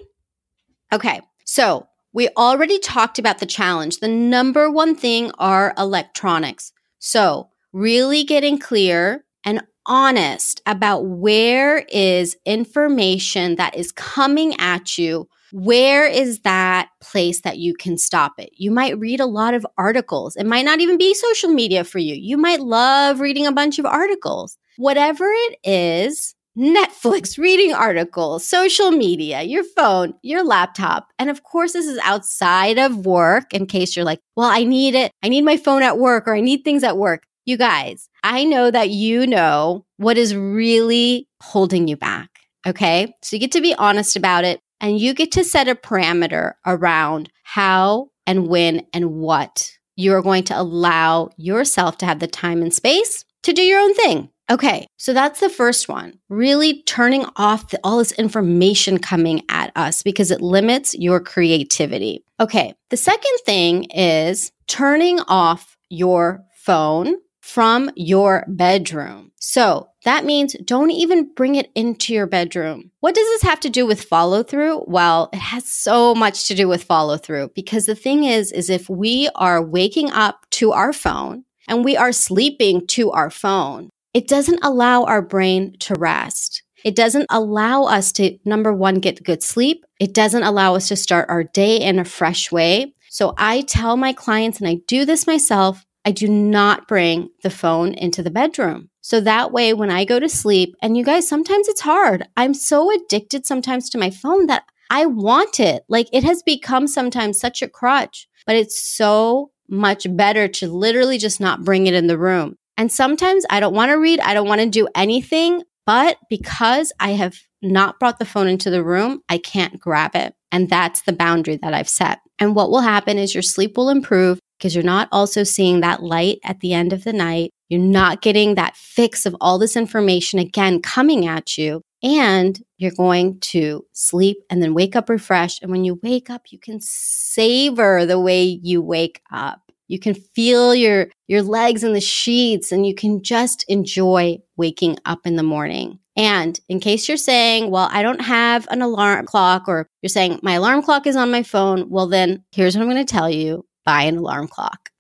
Okay. 0.93 1.23
So 1.51 1.89
we 2.13 2.29
already 2.37 2.79
talked 2.79 3.19
about 3.19 3.39
the 3.39 3.45
challenge. 3.45 3.99
The 3.99 4.07
number 4.07 4.71
one 4.71 4.95
thing 4.95 5.33
are 5.41 5.75
electronics. 5.77 6.73
So 7.01 7.49
really 7.73 8.23
getting 8.23 8.57
clear 8.57 9.25
and 9.45 9.61
honest 9.85 10.63
about 10.65 11.07
where 11.07 11.79
is 11.89 12.37
information 12.47 13.57
that 13.57 13.75
is 13.75 13.91
coming 13.91 14.55
at 14.61 14.97
you 14.97 15.29
where 15.53 16.07
is 16.07 16.43
that 16.43 16.91
place 17.01 17.41
that 17.41 17.59
you 17.59 17.75
can 17.75 17.99
stop 17.99 18.35
it? 18.39 18.51
You 18.57 18.71
might 18.71 18.97
read 19.01 19.19
a 19.19 19.27
lot 19.27 19.53
of 19.53 19.67
articles. 19.77 20.37
It 20.37 20.47
might 20.47 20.65
not 20.65 20.79
even 20.79 20.97
be 20.97 21.13
social 21.13 21.51
media 21.51 21.83
for 21.83 21.99
you. 21.99 22.15
You 22.15 22.37
might 22.37 22.61
love 22.61 23.19
reading 23.19 23.49
a 23.49 23.53
bunch 23.53 23.81
of 23.81 23.85
articles. 23.85 24.57
Whatever 24.77 25.25
it 25.27 25.59
is, 25.65 26.37
Netflix, 26.61 27.39
reading 27.39 27.73
articles, 27.73 28.47
social 28.47 28.91
media, 28.91 29.43
your 29.43 29.65
phone, 29.65 30.13
your 30.23 30.45
laptop. 30.45 31.09
And 31.19 31.31
of 31.31 31.43
course, 31.43 31.73
this 31.73 31.87
is 31.87 31.99
outside 32.05 32.79
of 32.79 33.07
work 33.07 33.55
in 33.55 33.67
case 33.67 33.97
you're 33.97 34.05
like, 34.05 34.21
well, 34.37 34.51
I 34.51 34.65
need 34.65 34.95
it. 34.95 35.11
I 35.23 35.31
need 35.31 35.43
my 35.43 35.57
phone 35.57 35.83
at 35.83 35.99
work 35.99 36.29
or 36.29 36.35
I 36.35 36.41
need 36.41 36.63
things 36.63 36.85
at 36.85 36.99
work. 36.99 37.23
You 37.47 37.57
guys, 37.57 38.11
I 38.23 38.45
know 38.45 38.71
that 38.71 38.91
you 38.91 39.27
know 39.27 39.87
what 39.97 40.19
is 40.19 40.37
really 40.37 41.27
holding 41.43 41.89
you 41.89 41.97
back. 41.97 42.29
Okay. 42.67 43.15
So 43.23 43.37
you 43.37 43.41
get 43.41 43.53
to 43.53 43.63
be 43.63 43.75
honest 43.75 44.15
about 44.15 44.45
it 44.45 44.61
and 44.81 45.01
you 45.01 45.15
get 45.15 45.33
to 45.33 45.45
set 45.45 45.67
a 45.67 45.75
parameter 45.75 46.53
around 46.67 47.31
how 47.43 48.11
and 48.27 48.49
when 48.49 48.87
and 48.93 49.13
what 49.13 49.73
you're 49.97 50.23
going 50.23 50.45
to 50.45 50.61
allow 50.61 51.31
yourself 51.39 51.97
to 51.99 52.07
have 52.07 52.21
the 52.21 52.27
time 52.27 52.61
and 52.61 52.73
space 52.73 53.25
to 53.45 53.53
do 53.55 53.63
your 53.63 53.81
own 53.81 53.95
thing. 53.95 54.29
Okay, 54.51 54.89
so 54.97 55.13
that's 55.13 55.39
the 55.39 55.49
first 55.49 55.89
one. 55.89 56.19
Really 56.29 56.83
turning 56.83 57.25
off 57.37 57.71
the, 57.71 57.79
all 57.85 57.99
this 57.99 58.11
information 58.11 58.99
coming 58.99 59.43
at 59.49 59.71
us 59.77 60.03
because 60.03 60.33
it 60.33 60.41
limits 60.41 60.93
your 60.95 61.21
creativity. 61.21 62.25
Okay, 62.41 62.75
the 62.89 62.97
second 62.97 63.39
thing 63.47 63.85
is 63.85 64.51
turning 64.67 65.21
off 65.29 65.77
your 65.89 66.43
phone 66.53 67.15
from 67.41 67.91
your 67.95 68.45
bedroom. 68.49 69.31
So 69.37 69.89
that 70.05 70.25
means 70.25 70.57
don't 70.65 70.91
even 70.91 71.33
bring 71.35 71.55
it 71.55 71.71
into 71.77 72.13
your 72.13 72.27
bedroom. 72.27 72.91
What 73.01 73.15
does 73.15 73.27
this 73.27 73.43
have 73.43 73.61
to 73.61 73.71
do 73.71 73.87
with 73.87 74.03
follow 74.03 74.43
through? 74.43 74.85
Well, 74.87 75.31
it 75.33 75.39
has 75.39 75.65
so 75.65 76.15
much 76.15 76.49
to 76.49 76.55
do 76.55 76.67
with 76.67 76.85
follow 76.85 77.17
through 77.17 77.51
because 77.55 77.87
the 77.87 77.95
thing 77.95 78.25
is, 78.25 78.51
is 78.51 78.69
if 78.69 78.89
we 78.89 79.29
are 79.37 79.63
waking 79.63 80.11
up 80.11 80.47
to 80.51 80.73
our 80.73 80.93
phone 80.93 81.45
and 81.69 81.85
we 81.85 81.97
are 81.97 82.13
sleeping 82.13 82.87
to 82.89 83.11
our 83.13 83.31
phone, 83.31 83.91
it 84.13 84.29
doesn't 84.29 84.61
allow 84.63 85.05
our 85.05 85.23
brain 85.23 85.77
to 85.81 85.95
rest. 85.95 86.63
It 86.85 86.97
doesn't 86.97 87.27
allow 87.31 87.85
us 87.85 88.13
to, 88.13 88.39
number 88.45 88.73
one, 88.73 88.97
get 88.97 89.23
good 89.23 89.43
sleep. 89.43 89.85
It 89.99 90.15
doesn't 90.15 90.43
allow 90.43 90.75
us 90.75 90.89
to 90.89 90.97
start 90.97 91.29
our 91.29 91.45
day 91.45 91.77
in 91.81 91.99
a 91.99 92.05
fresh 92.05 92.51
way. 92.51 92.95
So 93.11 93.35
I 93.37 93.63
tell 93.63 93.97
my 93.97 94.13
clients, 94.13 94.61
and 94.61 94.69
I 94.69 94.79
do 94.87 95.05
this 95.05 95.27
myself, 95.27 95.85
I 96.05 96.13
do 96.13 96.29
not 96.29 96.89
bring 96.89 97.29
the 97.43 97.51
phone 97.51 97.93
into 97.93 98.23
the 98.23 98.31
bedroom. 98.31 98.89
So 99.03 99.21
that 99.21 99.53
way, 99.53 99.75
when 99.75 99.91
I 99.91 100.05
go 100.05 100.19
to 100.19 100.29
sleep, 100.29 100.75
and 100.81 100.97
you 100.97 101.05
guys, 101.05 101.29
sometimes 101.29 101.69
it's 101.69 101.83
hard. 101.83 102.27
I'm 102.37 102.55
so 102.55 102.91
addicted 102.95 103.47
sometimes 103.47 103.91
to 103.91 103.99
my 103.99 104.11
phone 104.11 104.47
that 104.47 104.65
I 104.91 105.07
want 105.07 105.61
it. 105.61 105.85
Like 105.89 106.09
it 106.13 106.25
has 106.25 106.43
become 106.43 106.87
sometimes 106.87 107.39
such 107.39 107.63
a 107.63 107.69
crutch, 107.69 108.29
but 108.47 108.57
it's 108.57 108.81
so 108.81 109.51
much 109.69 110.07
better 110.17 110.49
to 110.49 110.73
literally 110.73 111.19
just 111.19 111.41
not 111.41 111.65
bring 111.65 111.87
it 111.87 111.95
in 111.95 112.09
the 112.09 112.19
room. 112.19 112.57
And 112.81 112.91
sometimes 112.91 113.45
I 113.51 113.61
don't 113.61 113.75
want 113.75 113.91
to 113.91 113.99
read, 113.99 114.21
I 114.21 114.33
don't 114.33 114.49
want 114.49 114.63
to 114.63 114.67
do 114.67 114.89
anything, 114.95 115.65
but 115.85 116.17
because 116.31 116.95
I 116.99 117.11
have 117.11 117.39
not 117.61 118.01
brought 118.01 118.19
the 118.19 118.25
phone 118.25 118.49
into 118.49 118.71
the 118.71 118.83
room, 118.83 119.21
I 119.29 119.37
can't 119.37 119.79
grab 119.79 120.17
it. 120.17 120.35
And 120.51 120.71
that's 120.71 121.03
the 121.03 121.13
boundary 121.13 121.59
that 121.59 121.75
I've 121.75 121.91
set. 121.91 122.21
And 122.39 122.57
what 122.57 122.71
will 122.71 122.81
happen 122.81 123.19
is 123.19 123.35
your 123.35 123.43
sleep 123.43 123.77
will 123.77 123.91
improve 123.91 124.41
because 124.59 124.75
you're 124.75 124.83
not 124.83 125.11
also 125.13 125.45
seeing 125.45 125.81
that 125.81 126.03
light 126.03 126.39
at 126.43 126.61
the 126.61 126.73
end 126.73 126.95
of 126.95 127.05
the 127.05 127.13
night. 127.13 127.51
You're 127.69 127.81
not 127.83 128.23
getting 128.23 128.55
that 128.55 128.77
fix 128.77 129.27
of 129.27 129.37
all 129.43 129.59
this 129.59 129.77
information 129.77 130.39
again 130.39 130.81
coming 130.81 131.27
at 131.27 131.59
you. 131.59 131.83
And 132.03 132.59
you're 132.79 132.93
going 132.97 133.41
to 133.41 133.85
sleep 133.93 134.39
and 134.49 134.63
then 134.63 134.73
wake 134.73 134.97
up 134.97 135.11
refreshed. 135.11 135.63
And 135.63 135.71
when 135.71 135.85
you 135.85 136.01
wake 136.03 136.31
up, 136.31 136.45
you 136.49 136.59
can 136.59 136.81
savor 136.81 138.07
the 138.07 138.19
way 138.19 138.43
you 138.43 138.81
wake 138.81 139.21
up. 139.31 139.70
You 139.91 139.99
can 139.99 140.15
feel 140.15 140.73
your, 140.73 141.09
your 141.27 141.43
legs 141.43 141.83
in 141.83 141.95
the 141.95 142.01
sheets 142.01 142.71
and 142.71 142.87
you 142.87 142.95
can 142.95 143.25
just 143.25 143.65
enjoy 143.67 144.39
waking 144.57 144.99
up 145.05 145.19
in 145.25 145.35
the 145.35 145.43
morning. 145.43 145.99
And 146.17 146.61
in 146.69 146.79
case 146.79 147.09
you're 147.09 147.17
saying, 147.17 147.73
well, 147.73 147.89
I 147.91 148.05
don't 148.05 148.21
have 148.21 148.69
an 148.71 148.83
alarm 148.83 149.27
clock, 149.27 149.65
or 149.67 149.89
you're 150.01 150.09
saying 150.09 150.39
my 150.45 150.53
alarm 150.53 150.83
clock 150.83 151.09
is 151.09 151.17
on 151.17 151.33
my 151.33 151.43
phone, 151.43 151.91
well, 151.91 152.07
then 152.07 152.45
here's 152.53 152.77
what 152.77 152.83
I'm 152.83 152.91
going 152.91 153.05
to 153.05 153.13
tell 153.13 153.29
you 153.29 153.65
buy 153.91 154.03
an 154.03 154.19
alarm 154.19 154.47
clock. 154.47 154.91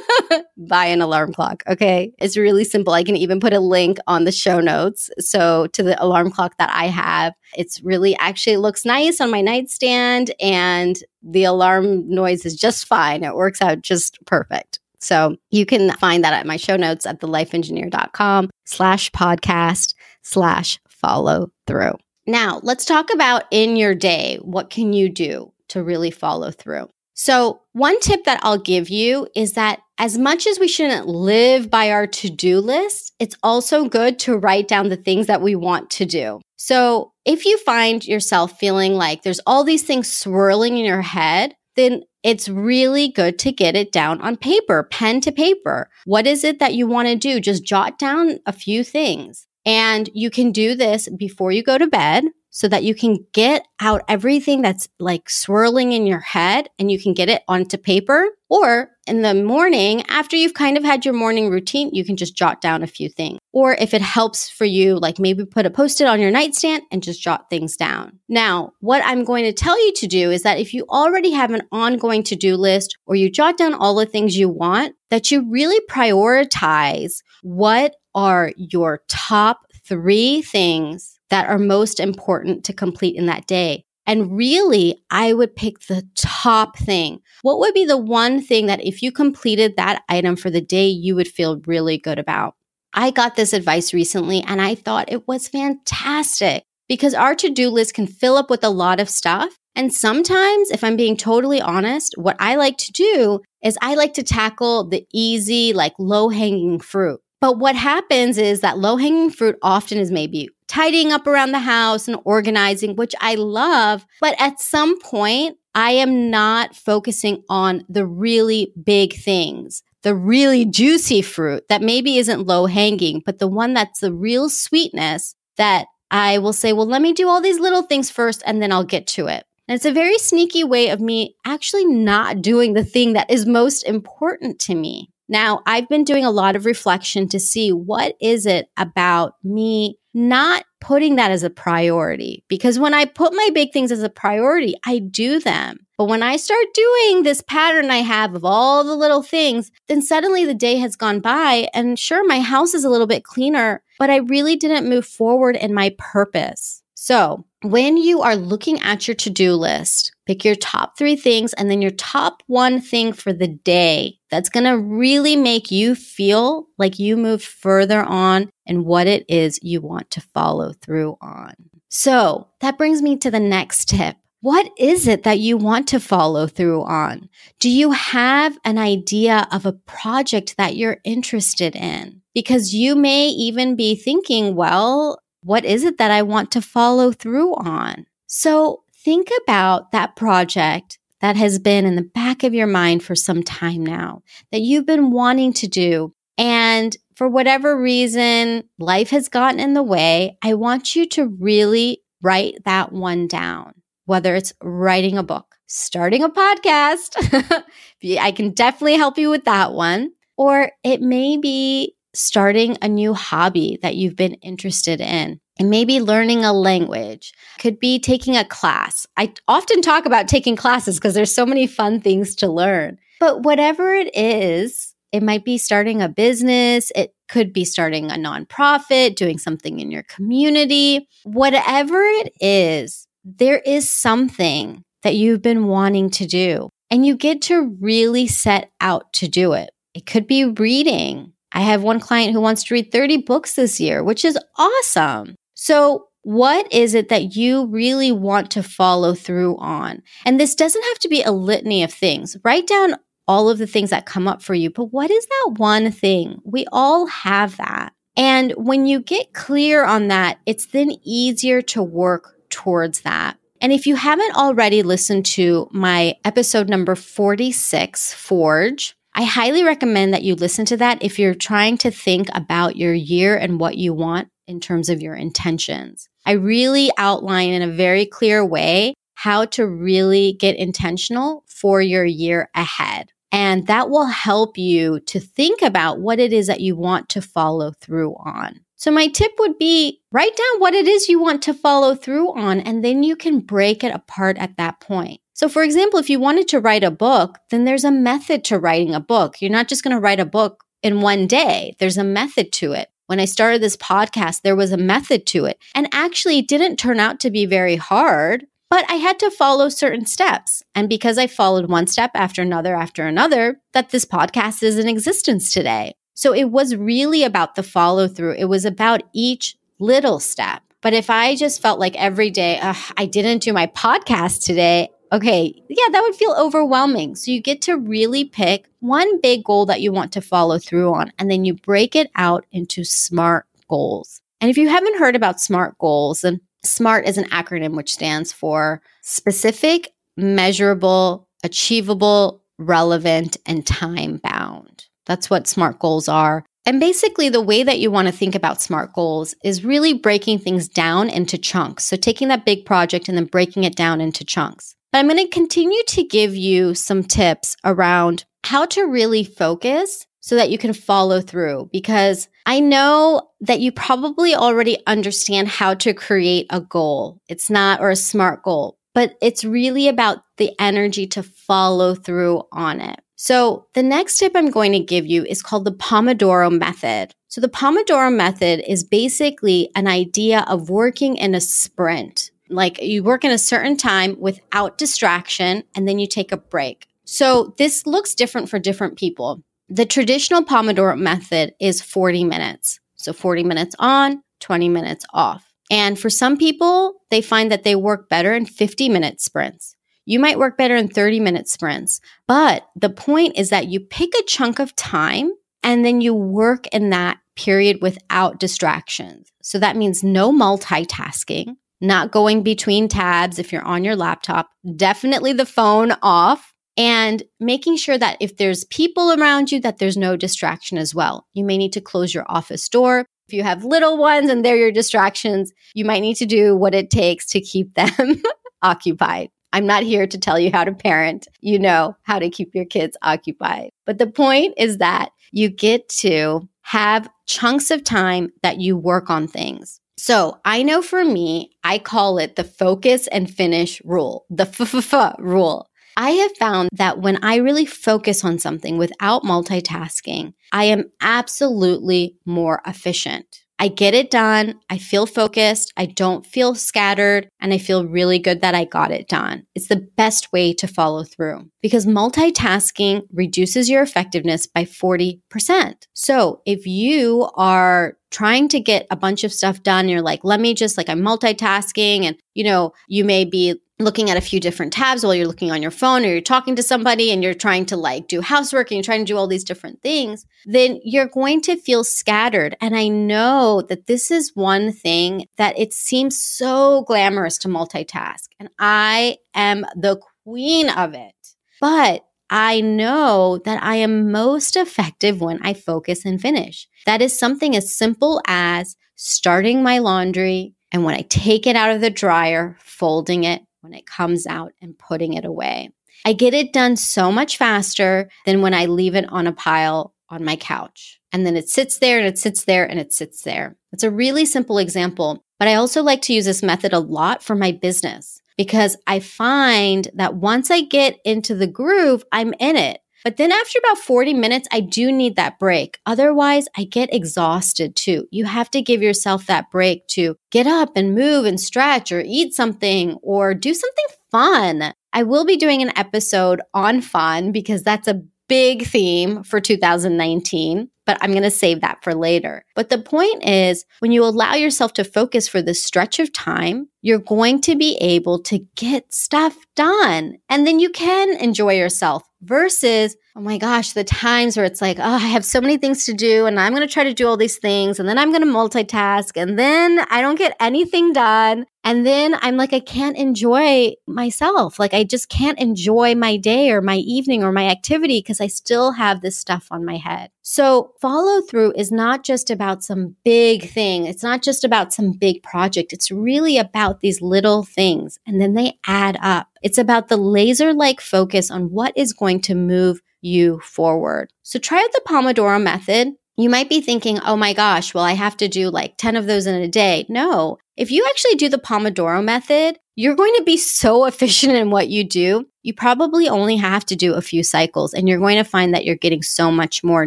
buy 0.56 0.86
an 0.86 1.00
alarm 1.00 1.32
clock. 1.32 1.62
Okay. 1.68 2.12
It's 2.18 2.36
really 2.36 2.64
simple. 2.64 2.92
I 2.92 3.04
can 3.04 3.14
even 3.14 3.38
put 3.38 3.52
a 3.52 3.60
link 3.60 3.98
on 4.08 4.24
the 4.24 4.32
show 4.32 4.58
notes. 4.58 5.10
So 5.20 5.68
to 5.68 5.82
the 5.84 6.02
alarm 6.02 6.32
clock 6.32 6.56
that 6.58 6.68
I 6.74 6.86
have, 6.86 7.34
it's 7.56 7.80
really 7.84 8.16
actually 8.16 8.56
looks 8.56 8.84
nice 8.84 9.20
on 9.20 9.30
my 9.30 9.42
nightstand 9.42 10.32
and 10.40 10.98
the 11.22 11.44
alarm 11.44 12.12
noise 12.12 12.44
is 12.44 12.56
just 12.56 12.84
fine. 12.84 13.22
It 13.22 13.36
works 13.36 13.62
out 13.62 13.80
just 13.80 14.18
perfect. 14.26 14.80
So 14.98 15.36
you 15.52 15.64
can 15.64 15.92
find 15.92 16.24
that 16.24 16.34
at 16.34 16.44
my 16.44 16.56
show 16.56 16.76
notes 16.76 17.06
at 17.06 17.20
thelifeengineer.com 17.20 18.50
slash 18.64 19.08
podcast 19.12 19.94
slash 20.22 20.80
follow 20.88 21.52
through. 21.68 21.92
Now 22.26 22.58
let's 22.64 22.86
talk 22.86 23.14
about 23.14 23.44
in 23.52 23.76
your 23.76 23.94
day. 23.94 24.38
What 24.42 24.68
can 24.68 24.92
you 24.92 25.08
do 25.08 25.52
to 25.68 25.84
really 25.84 26.10
follow 26.10 26.50
through? 26.50 26.88
So, 27.24 27.60
one 27.70 28.00
tip 28.00 28.24
that 28.24 28.40
I'll 28.42 28.58
give 28.58 28.90
you 28.90 29.28
is 29.36 29.52
that 29.52 29.78
as 29.96 30.18
much 30.18 30.44
as 30.44 30.58
we 30.58 30.66
shouldn't 30.66 31.06
live 31.06 31.70
by 31.70 31.92
our 31.92 32.08
to 32.08 32.28
do 32.28 32.58
list, 32.58 33.14
it's 33.20 33.36
also 33.44 33.88
good 33.88 34.18
to 34.20 34.36
write 34.36 34.66
down 34.66 34.88
the 34.88 34.96
things 34.96 35.28
that 35.28 35.40
we 35.40 35.54
want 35.54 35.88
to 35.90 36.04
do. 36.04 36.40
So, 36.56 37.12
if 37.24 37.46
you 37.46 37.58
find 37.58 38.04
yourself 38.04 38.58
feeling 38.58 38.94
like 38.94 39.22
there's 39.22 39.38
all 39.46 39.62
these 39.62 39.84
things 39.84 40.12
swirling 40.12 40.78
in 40.78 40.84
your 40.84 41.02
head, 41.02 41.54
then 41.76 42.02
it's 42.24 42.48
really 42.48 43.06
good 43.06 43.38
to 43.38 43.52
get 43.52 43.76
it 43.76 43.92
down 43.92 44.20
on 44.20 44.36
paper, 44.36 44.82
pen 44.82 45.20
to 45.20 45.30
paper. 45.30 45.90
What 46.04 46.26
is 46.26 46.42
it 46.42 46.58
that 46.58 46.74
you 46.74 46.88
want 46.88 47.06
to 47.06 47.14
do? 47.14 47.38
Just 47.38 47.64
jot 47.64 48.00
down 48.00 48.40
a 48.46 48.52
few 48.52 48.82
things. 48.82 49.46
And 49.64 50.10
you 50.12 50.28
can 50.28 50.50
do 50.50 50.74
this 50.74 51.08
before 51.08 51.52
you 51.52 51.62
go 51.62 51.78
to 51.78 51.86
bed 51.86 52.24
so 52.52 52.68
that 52.68 52.84
you 52.84 52.94
can 52.94 53.26
get 53.32 53.66
out 53.80 54.02
everything 54.08 54.60
that's 54.60 54.88
like 55.00 55.28
swirling 55.28 55.92
in 55.92 56.06
your 56.06 56.20
head 56.20 56.68
and 56.78 56.92
you 56.92 57.00
can 57.00 57.14
get 57.14 57.30
it 57.30 57.42
onto 57.48 57.78
paper. 57.78 58.28
Or 58.50 58.90
in 59.06 59.22
the 59.22 59.32
morning, 59.32 60.04
after 60.08 60.36
you've 60.36 60.52
kind 60.52 60.76
of 60.76 60.84
had 60.84 61.06
your 61.06 61.14
morning 61.14 61.48
routine, 61.48 61.88
you 61.94 62.04
can 62.04 62.18
just 62.18 62.36
jot 62.36 62.60
down 62.60 62.82
a 62.82 62.86
few 62.86 63.08
things. 63.08 63.38
Or 63.52 63.72
if 63.72 63.94
it 63.94 64.02
helps 64.02 64.50
for 64.50 64.66
you, 64.66 64.98
like 64.98 65.18
maybe 65.18 65.46
put 65.46 65.64
a 65.64 65.70
post 65.70 66.02
it 66.02 66.06
on 66.06 66.20
your 66.20 66.30
nightstand 66.30 66.82
and 66.92 67.02
just 67.02 67.22
jot 67.22 67.48
things 67.48 67.74
down. 67.74 68.18
Now, 68.28 68.74
what 68.80 69.02
I'm 69.02 69.24
going 69.24 69.44
to 69.44 69.54
tell 69.54 69.82
you 69.82 69.92
to 69.94 70.06
do 70.06 70.30
is 70.30 70.42
that 70.42 70.58
if 70.58 70.74
you 70.74 70.84
already 70.90 71.30
have 71.30 71.52
an 71.52 71.62
ongoing 71.72 72.22
to 72.24 72.36
do 72.36 72.56
list 72.56 72.98
or 73.06 73.14
you 73.14 73.30
jot 73.30 73.56
down 73.56 73.72
all 73.72 73.94
the 73.94 74.04
things 74.04 74.36
you 74.36 74.50
want, 74.50 74.94
that 75.08 75.30
you 75.30 75.50
really 75.50 75.80
prioritize 75.90 77.22
what 77.42 77.96
are 78.14 78.52
your 78.56 79.00
top 79.08 79.60
three 79.86 80.42
things 80.42 81.18
that 81.32 81.48
are 81.48 81.58
most 81.58 81.98
important 81.98 82.62
to 82.62 82.74
complete 82.74 83.16
in 83.16 83.24
that 83.24 83.46
day. 83.46 83.86
And 84.06 84.36
really, 84.36 85.02
I 85.10 85.32
would 85.32 85.56
pick 85.56 85.80
the 85.80 86.06
top 86.14 86.76
thing. 86.76 87.20
What 87.40 87.58
would 87.58 87.72
be 87.72 87.86
the 87.86 87.96
one 87.96 88.42
thing 88.42 88.66
that 88.66 88.84
if 88.84 89.00
you 89.00 89.10
completed 89.10 89.76
that 89.76 90.02
item 90.10 90.36
for 90.36 90.50
the 90.50 90.60
day, 90.60 90.88
you 90.88 91.14
would 91.14 91.26
feel 91.26 91.62
really 91.66 91.96
good 91.96 92.18
about? 92.18 92.54
I 92.92 93.10
got 93.10 93.34
this 93.34 93.54
advice 93.54 93.94
recently 93.94 94.42
and 94.42 94.60
I 94.60 94.74
thought 94.74 95.10
it 95.10 95.26
was 95.26 95.48
fantastic 95.48 96.64
because 96.86 97.14
our 97.14 97.34
to 97.36 97.48
do 97.48 97.70
list 97.70 97.94
can 97.94 98.06
fill 98.06 98.36
up 98.36 98.50
with 98.50 98.62
a 98.62 98.68
lot 98.68 99.00
of 99.00 99.08
stuff. 99.08 99.56
And 99.74 99.90
sometimes, 99.90 100.70
if 100.70 100.84
I'm 100.84 100.96
being 100.96 101.16
totally 101.16 101.62
honest, 101.62 102.12
what 102.18 102.36
I 102.40 102.56
like 102.56 102.76
to 102.76 102.92
do 102.92 103.40
is 103.64 103.78
I 103.80 103.94
like 103.94 104.12
to 104.14 104.22
tackle 104.22 104.86
the 104.86 105.06
easy, 105.14 105.72
like 105.72 105.94
low 105.98 106.28
hanging 106.28 106.78
fruit. 106.78 107.20
But 107.40 107.58
what 107.58 107.74
happens 107.74 108.38
is 108.38 108.60
that 108.60 108.78
low 108.78 108.96
hanging 108.96 109.30
fruit 109.30 109.56
often 109.62 109.98
is 109.98 110.12
maybe 110.12 110.48
tidying 110.72 111.12
up 111.12 111.26
around 111.26 111.52
the 111.52 111.58
house 111.58 112.08
and 112.08 112.18
organizing, 112.24 112.96
which 112.96 113.14
I 113.20 113.34
love. 113.34 114.06
But 114.22 114.34
at 114.38 114.58
some 114.58 114.98
point, 115.00 115.58
I 115.74 115.92
am 115.92 116.30
not 116.30 116.74
focusing 116.74 117.42
on 117.50 117.84
the 117.90 118.06
really 118.06 118.72
big 118.82 119.14
things, 119.14 119.82
the 120.02 120.14
really 120.14 120.64
juicy 120.64 121.20
fruit 121.20 121.68
that 121.68 121.82
maybe 121.82 122.16
isn't 122.16 122.46
low 122.46 122.64
hanging, 122.64 123.22
but 123.24 123.38
the 123.38 123.48
one 123.48 123.74
that's 123.74 124.00
the 124.00 124.14
real 124.14 124.48
sweetness 124.48 125.34
that 125.58 125.88
I 126.10 126.38
will 126.38 126.54
say, 126.54 126.72
well, 126.72 126.86
let 126.86 127.02
me 127.02 127.12
do 127.12 127.28
all 127.28 127.42
these 127.42 127.60
little 127.60 127.82
things 127.82 128.10
first 128.10 128.42
and 128.46 128.62
then 128.62 128.72
I'll 128.72 128.84
get 128.84 129.06
to 129.08 129.26
it. 129.26 129.44
And 129.68 129.76
it's 129.76 129.84
a 129.84 129.92
very 129.92 130.16
sneaky 130.18 130.64
way 130.64 130.88
of 130.88 131.00
me 131.00 131.36
actually 131.44 131.84
not 131.84 132.40
doing 132.40 132.72
the 132.72 132.84
thing 132.84 133.12
that 133.12 133.30
is 133.30 133.44
most 133.44 133.82
important 133.82 134.58
to 134.60 134.74
me. 134.74 135.10
Now, 135.28 135.62
I've 135.66 135.88
been 135.88 136.04
doing 136.04 136.24
a 136.24 136.30
lot 136.30 136.56
of 136.56 136.66
reflection 136.66 137.28
to 137.28 137.40
see 137.40 137.72
what 137.72 138.16
is 138.20 138.44
it 138.44 138.68
about 138.76 139.34
me 139.44 139.98
not 140.14 140.64
putting 140.80 141.16
that 141.16 141.30
as 141.30 141.42
a 141.42 141.50
priority. 141.50 142.44
Because 142.48 142.78
when 142.78 142.94
I 142.94 143.04
put 143.04 143.32
my 143.32 143.50
big 143.54 143.72
things 143.72 143.92
as 143.92 144.02
a 144.02 144.08
priority, 144.08 144.74
I 144.84 144.98
do 144.98 145.40
them. 145.40 145.86
But 145.96 146.08
when 146.08 146.22
I 146.22 146.36
start 146.36 146.64
doing 146.74 147.22
this 147.22 147.42
pattern 147.42 147.90
I 147.90 147.98
have 147.98 148.34
of 148.34 148.44
all 148.44 148.82
the 148.82 148.96
little 148.96 149.22
things, 149.22 149.70
then 149.86 150.02
suddenly 150.02 150.44
the 150.44 150.54
day 150.54 150.76
has 150.76 150.96
gone 150.96 151.20
by. 151.20 151.68
And 151.72 151.98
sure, 151.98 152.26
my 152.26 152.40
house 152.40 152.74
is 152.74 152.84
a 152.84 152.90
little 152.90 153.06
bit 153.06 153.24
cleaner, 153.24 153.82
but 153.98 154.10
I 154.10 154.16
really 154.16 154.56
didn't 154.56 154.88
move 154.88 155.06
forward 155.06 155.56
in 155.56 155.72
my 155.72 155.94
purpose. 155.98 156.82
So, 156.94 157.44
when 157.62 157.96
you 157.96 158.22
are 158.22 158.36
looking 158.36 158.80
at 158.80 159.06
your 159.06 159.14
to 159.16 159.30
do 159.30 159.54
list, 159.54 160.11
pick 160.26 160.44
your 160.44 160.54
top 160.54 160.96
three 160.96 161.16
things 161.16 161.52
and 161.54 161.70
then 161.70 161.82
your 161.82 161.90
top 161.92 162.42
one 162.46 162.80
thing 162.80 163.12
for 163.12 163.32
the 163.32 163.48
day 163.48 164.18
that's 164.30 164.48
going 164.48 164.64
to 164.64 164.78
really 164.78 165.36
make 165.36 165.70
you 165.70 165.94
feel 165.94 166.66
like 166.78 166.98
you 166.98 167.16
moved 167.16 167.44
further 167.44 168.02
on 168.02 168.50
and 168.66 168.84
what 168.84 169.06
it 169.06 169.24
is 169.28 169.58
you 169.62 169.80
want 169.80 170.10
to 170.10 170.20
follow 170.20 170.72
through 170.72 171.16
on. 171.20 171.54
So, 171.88 172.48
that 172.60 172.78
brings 172.78 173.02
me 173.02 173.18
to 173.18 173.30
the 173.30 173.40
next 173.40 173.88
tip. 173.88 174.16
What 174.40 174.70
is 174.76 175.06
it 175.06 175.22
that 175.22 175.38
you 175.38 175.56
want 175.56 175.86
to 175.88 176.00
follow 176.00 176.48
through 176.48 176.82
on? 176.82 177.28
Do 177.60 177.70
you 177.70 177.92
have 177.92 178.58
an 178.64 178.76
idea 178.76 179.46
of 179.52 179.66
a 179.66 179.72
project 179.72 180.56
that 180.56 180.74
you're 180.74 180.98
interested 181.04 181.76
in? 181.76 182.22
Because 182.34 182.74
you 182.74 182.96
may 182.96 183.28
even 183.28 183.76
be 183.76 183.94
thinking, 183.94 184.56
well, 184.56 185.20
what 185.42 185.64
is 185.64 185.84
it 185.84 185.98
that 185.98 186.10
I 186.10 186.22
want 186.22 186.50
to 186.52 186.62
follow 186.62 187.12
through 187.12 187.54
on? 187.54 188.06
So 188.26 188.81
think 189.04 189.28
about 189.42 189.92
that 189.92 190.16
project 190.16 190.98
that 191.20 191.36
has 191.36 191.58
been 191.58 191.86
in 191.86 191.96
the 191.96 192.02
back 192.02 192.42
of 192.42 192.54
your 192.54 192.66
mind 192.66 193.02
for 193.02 193.14
some 193.14 193.42
time 193.42 193.84
now 193.84 194.22
that 194.50 194.60
you've 194.60 194.86
been 194.86 195.10
wanting 195.10 195.52
to 195.54 195.68
do. 195.68 196.14
And 196.36 196.96
for 197.16 197.28
whatever 197.28 197.80
reason, 197.80 198.64
life 198.78 199.10
has 199.10 199.28
gotten 199.28 199.60
in 199.60 199.74
the 199.74 199.82
way. 199.82 200.36
I 200.42 200.54
want 200.54 200.96
you 200.96 201.06
to 201.10 201.28
really 201.28 202.02
write 202.22 202.64
that 202.64 202.92
one 202.92 203.28
down, 203.28 203.74
whether 204.06 204.34
it's 204.34 204.52
writing 204.62 205.18
a 205.18 205.22
book, 205.22 205.54
starting 205.66 206.24
a 206.24 206.28
podcast. 206.28 207.62
I 208.20 208.32
can 208.32 208.50
definitely 208.50 208.96
help 208.96 209.18
you 209.18 209.30
with 209.30 209.44
that 209.44 209.72
one. 209.72 210.12
Or 210.36 210.72
it 210.82 211.00
may 211.00 211.36
be 211.36 211.94
starting 212.14 212.76
a 212.82 212.88
new 212.88 213.14
hobby 213.14 213.78
that 213.82 213.94
you've 213.94 214.16
been 214.16 214.34
interested 214.34 215.00
in. 215.00 215.40
And 215.58 215.68
maybe 215.70 216.00
learning 216.00 216.44
a 216.44 216.52
language 216.52 217.32
could 217.58 217.78
be 217.78 217.98
taking 217.98 218.36
a 218.36 218.44
class. 218.44 219.06
I 219.16 219.34
often 219.46 219.82
talk 219.82 220.06
about 220.06 220.28
taking 220.28 220.56
classes 220.56 220.96
because 220.96 221.14
there's 221.14 221.34
so 221.34 221.46
many 221.46 221.66
fun 221.66 222.00
things 222.00 222.34
to 222.36 222.48
learn. 222.48 222.98
But 223.20 223.42
whatever 223.42 223.94
it 223.94 224.10
is, 224.16 224.94
it 225.12 225.22
might 225.22 225.44
be 225.44 225.58
starting 225.58 226.00
a 226.00 226.08
business, 226.08 226.90
it 226.96 227.14
could 227.28 227.52
be 227.52 227.64
starting 227.64 228.10
a 228.10 228.14
nonprofit, 228.14 229.14
doing 229.14 229.38
something 229.38 229.78
in 229.78 229.90
your 229.90 230.02
community. 230.04 231.06
Whatever 231.24 232.02
it 232.02 232.32
is, 232.40 233.06
there 233.24 233.58
is 233.58 233.88
something 233.88 234.82
that 235.02 235.16
you've 235.16 235.42
been 235.42 235.66
wanting 235.66 236.10
to 236.10 236.26
do, 236.26 236.70
and 236.90 237.04
you 237.04 237.16
get 237.16 237.42
to 237.42 237.76
really 237.80 238.26
set 238.26 238.70
out 238.80 239.12
to 239.14 239.28
do 239.28 239.52
it. 239.52 239.70
It 239.94 240.06
could 240.06 240.26
be 240.26 240.44
reading, 240.44 241.32
I 241.52 241.60
have 241.60 241.82
one 241.82 242.00
client 242.00 242.32
who 242.32 242.40
wants 242.40 242.64
to 242.64 242.74
read 242.74 242.90
30 242.90 243.18
books 243.18 243.54
this 243.54 243.78
year, 243.78 244.02
which 244.02 244.24
is 244.24 244.38
awesome. 244.56 245.34
So, 245.64 246.08
what 246.22 246.72
is 246.72 246.92
it 246.92 247.08
that 247.10 247.36
you 247.36 247.66
really 247.66 248.10
want 248.10 248.50
to 248.50 248.64
follow 248.64 249.14
through 249.14 249.58
on? 249.58 250.02
And 250.24 250.40
this 250.40 250.56
doesn't 250.56 250.82
have 250.82 250.98
to 250.98 251.08
be 251.08 251.22
a 251.22 251.30
litany 251.30 251.84
of 251.84 251.94
things. 251.94 252.36
Write 252.42 252.66
down 252.66 252.96
all 253.28 253.48
of 253.48 253.58
the 253.58 253.66
things 253.68 253.90
that 253.90 254.04
come 254.04 254.26
up 254.26 254.42
for 254.42 254.54
you, 254.54 254.70
but 254.70 254.86
what 254.86 255.08
is 255.08 255.24
that 255.24 255.54
one 255.58 255.92
thing? 255.92 256.40
We 256.44 256.66
all 256.72 257.06
have 257.06 257.58
that. 257.58 257.92
And 258.16 258.50
when 258.56 258.86
you 258.86 258.98
get 258.98 259.34
clear 259.34 259.84
on 259.84 260.08
that, 260.08 260.40
it's 260.46 260.66
then 260.66 260.96
easier 261.04 261.62
to 261.62 261.80
work 261.80 262.34
towards 262.50 263.02
that. 263.02 263.38
And 263.60 263.72
if 263.72 263.86
you 263.86 263.94
haven't 263.94 264.34
already 264.34 264.82
listened 264.82 265.26
to 265.26 265.68
my 265.70 266.16
episode 266.24 266.68
number 266.68 266.96
46, 266.96 268.14
Forge, 268.14 268.96
I 269.14 269.22
highly 269.22 269.62
recommend 269.62 270.12
that 270.12 270.24
you 270.24 270.34
listen 270.34 270.64
to 270.64 270.76
that 270.78 271.04
if 271.04 271.20
you're 271.20 271.34
trying 271.34 271.78
to 271.78 271.92
think 271.92 272.26
about 272.34 272.74
your 272.74 272.94
year 272.94 273.36
and 273.36 273.60
what 273.60 273.76
you 273.76 273.94
want 273.94 274.28
in 274.46 274.60
terms 274.60 274.88
of 274.88 275.00
your 275.00 275.14
intentions. 275.14 276.08
I 276.24 276.32
really 276.32 276.90
outline 276.96 277.50
in 277.50 277.62
a 277.62 277.72
very 277.72 278.06
clear 278.06 278.44
way 278.44 278.94
how 279.14 279.44
to 279.44 279.66
really 279.66 280.32
get 280.38 280.56
intentional 280.56 281.44
for 281.46 281.80
your 281.80 282.04
year 282.04 282.50
ahead. 282.54 283.12
And 283.30 283.66
that 283.66 283.88
will 283.88 284.06
help 284.06 284.58
you 284.58 285.00
to 285.00 285.18
think 285.18 285.62
about 285.62 286.00
what 286.00 286.18
it 286.18 286.32
is 286.32 286.48
that 286.48 286.60
you 286.60 286.76
want 286.76 287.08
to 287.10 287.22
follow 287.22 287.72
through 287.80 288.14
on. 288.16 288.60
So, 288.76 288.90
my 288.90 289.06
tip 289.06 289.32
would 289.38 289.58
be 289.58 290.00
write 290.10 290.36
down 290.36 290.60
what 290.60 290.74
it 290.74 290.88
is 290.88 291.08
you 291.08 291.20
want 291.20 291.40
to 291.42 291.54
follow 291.54 291.94
through 291.94 292.36
on, 292.36 292.60
and 292.60 292.84
then 292.84 293.04
you 293.04 293.16
can 293.16 293.38
break 293.38 293.84
it 293.84 293.94
apart 293.94 294.36
at 294.38 294.56
that 294.56 294.80
point. 294.80 295.20
So, 295.34 295.48
for 295.48 295.62
example, 295.62 295.98
if 295.98 296.10
you 296.10 296.18
wanted 296.18 296.48
to 296.48 296.60
write 296.60 296.84
a 296.84 296.90
book, 296.90 297.38
then 297.50 297.64
there's 297.64 297.84
a 297.84 297.90
method 297.90 298.44
to 298.44 298.58
writing 298.58 298.94
a 298.94 299.00
book. 299.00 299.40
You're 299.40 299.52
not 299.52 299.68
just 299.68 299.84
going 299.84 299.94
to 299.94 300.00
write 300.00 300.20
a 300.20 300.26
book 300.26 300.64
in 300.82 301.00
one 301.00 301.26
day, 301.28 301.76
there's 301.78 301.96
a 301.96 302.04
method 302.04 302.52
to 302.54 302.72
it. 302.72 302.88
When 303.12 303.20
I 303.20 303.26
started 303.26 303.60
this 303.60 303.76
podcast, 303.76 304.40
there 304.40 304.56
was 304.56 304.72
a 304.72 304.78
method 304.78 305.26
to 305.26 305.44
it. 305.44 305.58
And 305.74 305.86
actually, 305.92 306.38
it 306.38 306.48
didn't 306.48 306.78
turn 306.78 306.98
out 306.98 307.20
to 307.20 307.30
be 307.30 307.44
very 307.44 307.76
hard, 307.76 308.46
but 308.70 308.90
I 308.90 308.94
had 308.94 309.18
to 309.18 309.30
follow 309.30 309.68
certain 309.68 310.06
steps. 310.06 310.62
And 310.74 310.88
because 310.88 311.18
I 311.18 311.26
followed 311.26 311.68
one 311.68 311.86
step 311.86 312.12
after 312.14 312.40
another 312.40 312.74
after 312.74 313.06
another, 313.06 313.60
that 313.74 313.90
this 313.90 314.06
podcast 314.06 314.62
is 314.62 314.78
in 314.78 314.88
existence 314.88 315.52
today. 315.52 315.92
So 316.14 316.32
it 316.32 316.44
was 316.44 316.74
really 316.74 317.22
about 317.22 317.54
the 317.54 317.62
follow 317.62 318.08
through. 318.08 318.36
It 318.38 318.46
was 318.46 318.64
about 318.64 319.02
each 319.12 319.58
little 319.78 320.18
step. 320.18 320.62
But 320.80 320.94
if 320.94 321.10
I 321.10 321.36
just 321.36 321.60
felt 321.60 321.78
like 321.78 321.96
every 321.96 322.30
day, 322.30 322.58
I 322.96 323.04
didn't 323.04 323.42
do 323.42 323.52
my 323.52 323.66
podcast 323.66 324.46
today, 324.46 324.88
okay, 325.12 325.54
yeah, 325.68 325.88
that 325.92 326.02
would 326.02 326.14
feel 326.14 326.34
overwhelming. 326.38 327.14
So 327.14 327.30
you 327.30 327.40
get 327.40 327.60
to 327.62 327.76
really 327.76 328.24
pick 328.24 328.68
one 328.80 329.20
big 329.20 329.44
goal 329.44 329.66
that 329.66 329.82
you 329.82 329.92
want 329.92 330.12
to 330.12 330.20
follow 330.20 330.58
through 330.58 330.92
on, 330.94 331.12
and 331.18 331.30
then 331.30 331.44
you 331.44 331.54
break 331.54 331.94
it 331.94 332.10
out 332.16 332.46
into 332.50 332.82
SMART 332.82 333.46
goals. 333.68 334.22
And 334.40 334.50
if 334.50 334.56
you 334.56 334.68
haven't 334.68 334.98
heard 334.98 335.14
about 335.14 335.40
SMART 335.40 335.78
goals, 335.78 336.22
then 336.22 336.40
SMART 336.64 337.06
is 337.06 337.18
an 337.18 337.28
acronym 337.30 337.76
which 337.76 337.92
stands 337.92 338.32
for 338.32 338.82
specific, 339.02 339.92
measurable, 340.16 341.28
achievable, 341.44 342.42
relevant, 342.58 343.36
and 343.46 343.66
time 343.66 344.18
bound. 344.18 344.86
That's 345.06 345.28
what 345.28 345.46
SMART 345.46 345.78
goals 345.78 346.08
are. 346.08 346.44
And 346.64 346.78
basically, 346.78 347.28
the 347.28 347.40
way 347.40 347.64
that 347.64 347.80
you 347.80 347.90
want 347.90 348.06
to 348.06 348.12
think 348.12 348.36
about 348.36 348.62
SMART 348.62 348.92
goals 348.92 349.34
is 349.42 349.64
really 349.64 349.94
breaking 349.94 350.38
things 350.38 350.68
down 350.68 351.10
into 351.10 351.36
chunks. 351.36 351.84
So, 351.84 351.96
taking 351.96 352.28
that 352.28 352.44
big 352.44 352.64
project 352.64 353.08
and 353.08 353.18
then 353.18 353.24
breaking 353.24 353.64
it 353.64 353.74
down 353.74 354.00
into 354.00 354.24
chunks. 354.24 354.76
But 354.92 354.98
I'm 354.98 355.08
going 355.08 355.18
to 355.18 355.28
continue 355.28 355.82
to 355.88 356.04
give 356.04 356.36
you 356.36 356.74
some 356.74 357.02
tips 357.02 357.56
around 357.64 358.26
how 358.44 358.66
to 358.66 358.82
really 358.84 359.24
focus 359.24 360.06
so 360.20 360.36
that 360.36 360.50
you 360.50 360.58
can 360.58 360.72
follow 360.74 361.20
through 361.20 361.70
because 361.72 362.28
I 362.46 362.60
know 362.60 363.30
that 363.40 363.60
you 363.60 363.72
probably 363.72 364.34
already 364.34 364.78
understand 364.86 365.48
how 365.48 365.74
to 365.74 365.94
create 365.94 366.46
a 366.50 366.60
goal. 366.60 367.20
It's 367.28 367.50
not, 367.50 367.80
or 367.80 367.90
a 367.90 367.96
SMART 367.96 368.42
goal, 368.42 368.78
but 368.94 369.16
it's 369.20 369.44
really 369.44 369.88
about 369.88 370.22
the 370.36 370.52
energy 370.60 371.06
to 371.08 371.22
follow 371.22 371.94
through 371.94 372.42
on 372.52 372.80
it. 372.80 373.00
So 373.16 373.66
the 373.74 373.82
next 373.82 374.18
tip 374.18 374.32
I'm 374.34 374.50
going 374.50 374.72
to 374.72 374.80
give 374.80 375.06
you 375.06 375.24
is 375.24 375.42
called 375.42 375.64
the 375.64 375.72
Pomodoro 375.72 376.50
method. 376.50 377.14
So 377.28 377.40
the 377.40 377.48
Pomodoro 377.48 378.14
method 378.14 378.62
is 378.68 378.84
basically 378.84 379.70
an 379.74 379.86
idea 379.86 380.44
of 380.48 380.70
working 380.70 381.16
in 381.16 381.34
a 381.34 381.40
sprint. 381.40 382.30
Like 382.48 382.82
you 382.82 383.02
work 383.02 383.24
in 383.24 383.30
a 383.30 383.38
certain 383.38 383.76
time 383.76 384.16
without 384.18 384.78
distraction 384.78 385.64
and 385.74 385.88
then 385.88 385.98
you 385.98 386.06
take 386.06 386.32
a 386.32 386.36
break. 386.36 386.86
So 387.04 387.54
this 387.58 387.86
looks 387.86 388.14
different 388.14 388.48
for 388.48 388.58
different 388.58 388.98
people. 388.98 389.42
The 389.68 389.86
traditional 389.86 390.44
Pomodoro 390.44 390.98
method 390.98 391.54
is 391.60 391.80
40 391.80 392.24
minutes. 392.24 392.78
So 392.96 393.12
40 393.12 393.44
minutes 393.44 393.74
on, 393.78 394.22
20 394.40 394.68
minutes 394.68 395.04
off. 395.12 395.52
And 395.70 395.98
for 395.98 396.10
some 396.10 396.36
people, 396.36 397.02
they 397.10 397.22
find 397.22 397.50
that 397.50 397.64
they 397.64 397.74
work 397.74 398.08
better 398.08 398.34
in 398.34 398.44
50 398.44 398.88
minute 398.88 399.20
sprints. 399.20 399.74
You 400.04 400.18
might 400.18 400.38
work 400.38 400.58
better 400.58 400.76
in 400.76 400.88
30 400.88 401.20
minute 401.20 401.48
sprints. 401.48 402.00
But 402.26 402.68
the 402.76 402.90
point 402.90 403.38
is 403.38 403.50
that 403.50 403.68
you 403.68 403.80
pick 403.80 404.14
a 404.14 404.24
chunk 404.24 404.58
of 404.58 404.76
time 404.76 405.32
and 405.62 405.84
then 405.84 406.00
you 406.00 406.14
work 406.14 406.66
in 406.68 406.90
that 406.90 407.18
period 407.36 407.78
without 407.80 408.38
distractions. 408.38 409.32
So 409.42 409.58
that 409.58 409.76
means 409.76 410.04
no 410.04 410.32
multitasking 410.32 411.56
not 411.82 412.12
going 412.12 412.42
between 412.42 412.88
tabs 412.88 413.38
if 413.38 413.52
you're 413.52 413.64
on 413.64 413.84
your 413.84 413.96
laptop, 413.96 414.48
definitely 414.76 415.32
the 415.32 415.44
phone 415.44 415.92
off 416.00 416.54
and 416.76 417.22
making 417.38 417.76
sure 417.76 417.98
that 417.98 418.16
if 418.20 418.36
there's 418.36 418.64
people 418.64 419.12
around 419.12 419.52
you 419.52 419.60
that 419.60 419.78
there's 419.78 419.96
no 419.96 420.16
distraction 420.16 420.78
as 420.78 420.94
well. 420.94 421.26
You 421.34 421.44
may 421.44 421.58
need 421.58 421.72
to 421.74 421.80
close 421.80 422.14
your 422.14 422.24
office 422.28 422.68
door. 422.68 423.04
If 423.28 423.34
you 423.34 423.42
have 423.42 423.64
little 423.64 423.98
ones 423.98 424.30
and 424.30 424.44
they're 424.44 424.56
your 424.56 424.72
distractions, 424.72 425.52
you 425.74 425.84
might 425.84 426.00
need 426.00 426.16
to 426.16 426.26
do 426.26 426.56
what 426.56 426.74
it 426.74 426.90
takes 426.90 427.26
to 427.30 427.40
keep 427.40 427.74
them 427.74 428.22
occupied. 428.62 429.28
I'm 429.52 429.66
not 429.66 429.82
here 429.82 430.06
to 430.06 430.18
tell 430.18 430.38
you 430.38 430.50
how 430.50 430.64
to 430.64 430.72
parent. 430.72 431.28
You 431.40 431.58
know 431.58 431.96
how 432.04 432.18
to 432.18 432.30
keep 432.30 432.54
your 432.54 432.64
kids 432.64 432.96
occupied. 433.02 433.70
But 433.84 433.98
the 433.98 434.06
point 434.06 434.54
is 434.56 434.78
that 434.78 435.10
you 435.30 435.50
get 435.50 435.88
to 435.88 436.48
have 436.62 437.10
chunks 437.26 437.70
of 437.70 437.84
time 437.84 438.30
that 438.42 438.60
you 438.60 438.76
work 438.76 439.10
on 439.10 439.28
things. 439.28 439.80
So 440.02 440.40
I 440.44 440.64
know 440.64 440.82
for 440.82 441.04
me, 441.04 441.52
I 441.62 441.78
call 441.78 442.18
it 442.18 442.34
the 442.34 442.42
focus 442.42 443.06
and 443.06 443.32
finish 443.32 443.80
rule, 443.84 444.26
the 444.28 444.48
f 444.48 445.14
rule. 445.20 445.68
I 445.96 446.10
have 446.10 446.36
found 446.38 446.70
that 446.72 447.00
when 447.00 447.22
I 447.22 447.36
really 447.36 447.66
focus 447.66 448.24
on 448.24 448.40
something 448.40 448.78
without 448.78 449.22
multitasking, 449.22 450.34
I 450.50 450.64
am 450.64 450.90
absolutely 451.00 452.16
more 452.26 452.62
efficient. 452.66 453.44
I 453.62 453.68
get 453.68 453.94
it 453.94 454.10
done. 454.10 454.58
I 454.70 454.78
feel 454.78 455.06
focused. 455.06 455.72
I 455.76 455.86
don't 455.86 456.26
feel 456.26 456.56
scattered. 456.56 457.28
And 457.40 457.52
I 457.52 457.58
feel 457.58 457.86
really 457.86 458.18
good 458.18 458.40
that 458.40 458.56
I 458.56 458.64
got 458.64 458.90
it 458.90 459.06
done. 459.06 459.46
It's 459.54 459.68
the 459.68 459.88
best 459.96 460.32
way 460.32 460.52
to 460.54 460.66
follow 460.66 461.04
through 461.04 461.48
because 461.62 461.86
multitasking 461.86 463.02
reduces 463.12 463.70
your 463.70 463.80
effectiveness 463.80 464.48
by 464.48 464.64
40%. 464.64 465.76
So 465.92 466.42
if 466.44 466.66
you 466.66 467.30
are 467.36 467.96
trying 468.10 468.48
to 468.48 468.58
get 468.58 468.84
a 468.90 468.96
bunch 468.96 469.22
of 469.22 469.32
stuff 469.32 469.62
done, 469.62 469.88
you're 469.88 470.02
like, 470.02 470.24
let 470.24 470.40
me 470.40 470.54
just 470.54 470.76
like, 470.76 470.88
I'm 470.88 471.00
multitasking 471.00 472.02
and, 472.02 472.16
you 472.34 472.42
know, 472.42 472.72
you 472.88 473.04
may 473.04 473.24
be 473.24 473.60
looking 473.78 474.10
at 474.10 474.16
a 474.16 474.22
few 474.22 474.40
different 474.40 474.72
tabs 474.72 475.02
while 475.02 475.14
you're 475.14 475.26
looking 475.26 475.50
on 475.50 475.62
your 475.62 475.70
phone 475.70 476.04
or 476.04 476.08
you're 476.08 476.20
talking 476.20 476.56
to 476.56 476.62
somebody 476.62 477.10
and 477.10 477.22
you're 477.22 477.34
trying 477.34 477.66
to 477.66 477.76
like 477.76 478.08
do 478.08 478.20
housework 478.20 478.70
and 478.70 478.76
you're 478.76 478.84
trying 478.84 479.04
to 479.04 479.12
do 479.12 479.16
all 479.16 479.26
these 479.26 479.44
different 479.44 479.80
things, 479.82 480.26
then 480.44 480.80
you're 480.84 481.06
going 481.06 481.40
to 481.40 481.56
feel 481.56 481.84
scattered. 481.84 482.56
And 482.60 482.76
I 482.76 482.88
know 482.88 483.62
that 483.68 483.86
this 483.86 484.10
is 484.10 484.32
one 484.34 484.72
thing 484.72 485.26
that 485.36 485.58
it 485.58 485.72
seems 485.72 486.20
so 486.20 486.82
glamorous 486.82 487.38
to 487.38 487.48
multitask. 487.48 488.26
And 488.38 488.48
I 488.58 489.18
am 489.34 489.66
the 489.74 490.00
queen 490.24 490.68
of 490.68 490.94
it. 490.94 491.14
But 491.60 492.04
I 492.30 492.60
know 492.60 493.38
that 493.44 493.62
I 493.62 493.76
am 493.76 494.10
most 494.10 494.56
effective 494.56 495.20
when 495.20 495.38
I 495.42 495.54
focus 495.54 496.04
and 496.04 496.20
finish. 496.20 496.66
That 496.86 497.02
is 497.02 497.18
something 497.18 497.54
as 497.54 497.74
simple 497.74 498.22
as 498.26 498.76
starting 498.96 499.62
my 499.62 499.78
laundry 499.78 500.54
and 500.72 500.84
when 500.84 500.94
I 500.94 501.02
take 501.02 501.46
it 501.46 501.54
out 501.54 501.70
of 501.70 501.82
the 501.82 501.90
dryer, 501.90 502.56
folding 502.60 503.24
it, 503.24 503.42
when 503.62 503.74
it 503.74 503.86
comes 503.86 504.26
out 504.26 504.52
and 504.60 504.78
putting 504.78 505.14
it 505.14 505.24
away. 505.24 505.70
I 506.04 506.12
get 506.12 506.34
it 506.34 506.52
done 506.52 506.76
so 506.76 507.10
much 507.10 507.36
faster 507.36 508.10
than 508.26 508.42
when 508.42 508.54
I 508.54 508.66
leave 508.66 508.94
it 508.94 509.10
on 509.10 509.26
a 509.26 509.32
pile 509.32 509.94
on 510.08 510.24
my 510.24 510.36
couch. 510.36 511.00
And 511.12 511.24
then 511.24 511.36
it 511.36 511.48
sits 511.48 511.78
there 511.78 511.98
and 511.98 512.06
it 512.06 512.18
sits 512.18 512.44
there 512.44 512.68
and 512.68 512.78
it 512.78 512.92
sits 512.92 513.22
there. 513.22 513.56
It's 513.72 513.84
a 513.84 513.90
really 513.90 514.24
simple 514.24 514.58
example, 514.58 515.24
but 515.38 515.48
I 515.48 515.54
also 515.54 515.82
like 515.82 516.02
to 516.02 516.12
use 516.12 516.24
this 516.24 516.42
method 516.42 516.72
a 516.72 516.78
lot 516.78 517.22
for 517.22 517.34
my 517.34 517.52
business 517.52 518.20
because 518.36 518.76
I 518.86 519.00
find 519.00 519.88
that 519.94 520.16
once 520.16 520.50
I 520.50 520.62
get 520.62 520.98
into 521.04 521.34
the 521.34 521.46
groove, 521.46 522.04
I'm 522.12 522.34
in 522.40 522.56
it. 522.56 522.81
But 523.04 523.16
then 523.16 523.32
after 523.32 523.58
about 523.58 523.78
40 523.78 524.14
minutes, 524.14 524.48
I 524.52 524.60
do 524.60 524.92
need 524.92 525.16
that 525.16 525.38
break. 525.38 525.78
Otherwise, 525.86 526.46
I 526.56 526.64
get 526.64 526.92
exhausted 526.92 527.76
too. 527.76 528.06
You 528.10 528.24
have 528.26 528.50
to 528.52 528.62
give 528.62 528.82
yourself 528.82 529.26
that 529.26 529.50
break 529.50 529.86
to 529.88 530.16
get 530.30 530.46
up 530.46 530.70
and 530.76 530.94
move 530.94 531.24
and 531.24 531.40
stretch 531.40 531.92
or 531.92 532.02
eat 532.04 532.34
something 532.34 532.94
or 533.02 533.34
do 533.34 533.54
something 533.54 533.86
fun. 534.10 534.74
I 534.92 535.02
will 535.02 535.24
be 535.24 535.36
doing 535.36 535.62
an 535.62 535.76
episode 535.76 536.40
on 536.54 536.80
fun 536.80 537.32
because 537.32 537.62
that's 537.62 537.88
a 537.88 538.02
big 538.28 538.66
theme 538.66 539.22
for 539.24 539.40
2019 539.40 540.68
but 540.86 540.98
I'm 541.00 541.12
going 541.12 541.22
to 541.22 541.30
save 541.30 541.60
that 541.60 541.82
for 541.82 541.94
later. 541.94 542.44
But 542.54 542.68
the 542.68 542.78
point 542.78 543.24
is, 543.24 543.64
when 543.80 543.92
you 543.92 544.04
allow 544.04 544.34
yourself 544.34 544.72
to 544.74 544.84
focus 544.84 545.28
for 545.28 545.40
this 545.40 545.62
stretch 545.62 545.98
of 545.98 546.12
time, 546.12 546.68
you're 546.82 546.98
going 546.98 547.40
to 547.40 547.56
be 547.56 547.76
able 547.80 548.18
to 548.18 548.40
get 548.56 548.92
stuff 548.92 549.36
done. 549.54 550.18
And 550.28 550.46
then 550.46 550.60
you 550.60 550.70
can 550.70 551.16
enjoy 551.16 551.54
yourself 551.54 552.02
versus, 552.22 552.96
oh 553.16 553.20
my 553.20 553.36
gosh, 553.36 553.72
the 553.72 553.84
times 553.84 554.36
where 554.36 554.46
it's 554.46 554.60
like, 554.60 554.78
oh, 554.78 554.94
I 554.94 554.98
have 554.98 555.24
so 555.24 555.40
many 555.40 555.56
things 555.56 555.84
to 555.86 555.92
do 555.92 556.26
and 556.26 556.38
I'm 556.38 556.54
going 556.54 556.66
to 556.66 556.72
try 556.72 556.84
to 556.84 556.94
do 556.94 557.06
all 557.06 557.16
these 557.16 557.38
things 557.38 557.78
and 557.78 557.88
then 557.88 557.98
I'm 557.98 558.10
going 558.10 558.22
to 558.22 558.28
multitask 558.28 559.20
and 559.20 559.38
then 559.38 559.80
I 559.90 560.00
don't 560.00 560.18
get 560.18 560.36
anything 560.40 560.92
done. 560.92 561.46
And 561.64 561.86
then 561.86 562.16
I'm 562.20 562.36
like, 562.36 562.52
I 562.52 562.58
can't 562.58 562.96
enjoy 562.96 563.74
myself. 563.86 564.58
Like, 564.58 564.74
I 564.74 564.82
just 564.82 565.08
can't 565.08 565.38
enjoy 565.38 565.94
my 565.94 566.16
day 566.16 566.50
or 566.50 566.60
my 566.60 566.78
evening 566.78 567.22
or 567.22 567.30
my 567.30 567.46
activity 567.46 568.00
because 568.00 568.20
I 568.20 568.26
still 568.26 568.72
have 568.72 569.00
this 569.00 569.16
stuff 569.16 569.46
on 569.50 569.64
my 569.64 569.76
head. 569.76 570.10
So, 570.22 570.72
follow 570.80 571.20
through 571.22 571.52
is 571.52 571.70
not 571.70 572.04
just 572.04 572.30
about 572.30 572.64
some 572.64 572.96
big 573.04 573.48
thing. 573.48 573.86
It's 573.86 574.02
not 574.02 574.22
just 574.22 574.42
about 574.42 574.72
some 574.72 574.90
big 574.90 575.22
project. 575.22 575.72
It's 575.72 575.92
really 575.92 576.36
about 576.36 576.71
these 576.80 577.02
little 577.02 577.42
things 577.42 577.98
and 578.06 578.20
then 578.20 578.34
they 578.34 578.58
add 578.66 578.98
up. 579.00 579.28
It's 579.42 579.58
about 579.58 579.88
the 579.88 579.96
laser 579.96 580.52
like 580.52 580.80
focus 580.80 581.30
on 581.30 581.50
what 581.50 581.72
is 581.76 581.92
going 581.92 582.20
to 582.22 582.34
move 582.34 582.80
you 583.00 583.40
forward. 583.40 584.12
So, 584.22 584.38
try 584.38 584.58
out 584.58 584.72
the 584.72 584.82
Pomodoro 584.86 585.42
method. 585.42 585.94
You 586.16 586.28
might 586.28 586.48
be 586.48 586.60
thinking, 586.60 587.00
oh 587.00 587.16
my 587.16 587.32
gosh, 587.32 587.74
well, 587.74 587.84
I 587.84 587.92
have 587.92 588.16
to 588.18 588.28
do 588.28 588.50
like 588.50 588.76
10 588.76 588.96
of 588.96 589.06
those 589.06 589.26
in 589.26 589.34
a 589.34 589.48
day. 589.48 589.86
No, 589.88 590.38
if 590.56 590.70
you 590.70 590.86
actually 590.88 591.14
do 591.14 591.28
the 591.28 591.38
Pomodoro 591.38 592.04
method, 592.04 592.58
you're 592.76 592.94
going 592.94 593.14
to 593.16 593.24
be 593.24 593.36
so 593.36 593.84
efficient 593.86 594.34
in 594.34 594.50
what 594.50 594.68
you 594.68 594.84
do. 594.84 595.26
You 595.42 595.54
probably 595.54 596.08
only 596.08 596.36
have 596.36 596.64
to 596.66 596.76
do 596.76 596.94
a 596.94 597.02
few 597.02 597.22
cycles 597.22 597.74
and 597.74 597.88
you're 597.88 597.98
going 597.98 598.18
to 598.18 598.24
find 598.24 598.54
that 598.54 598.64
you're 598.64 598.76
getting 598.76 599.02
so 599.02 599.30
much 599.30 599.64
more 599.64 599.86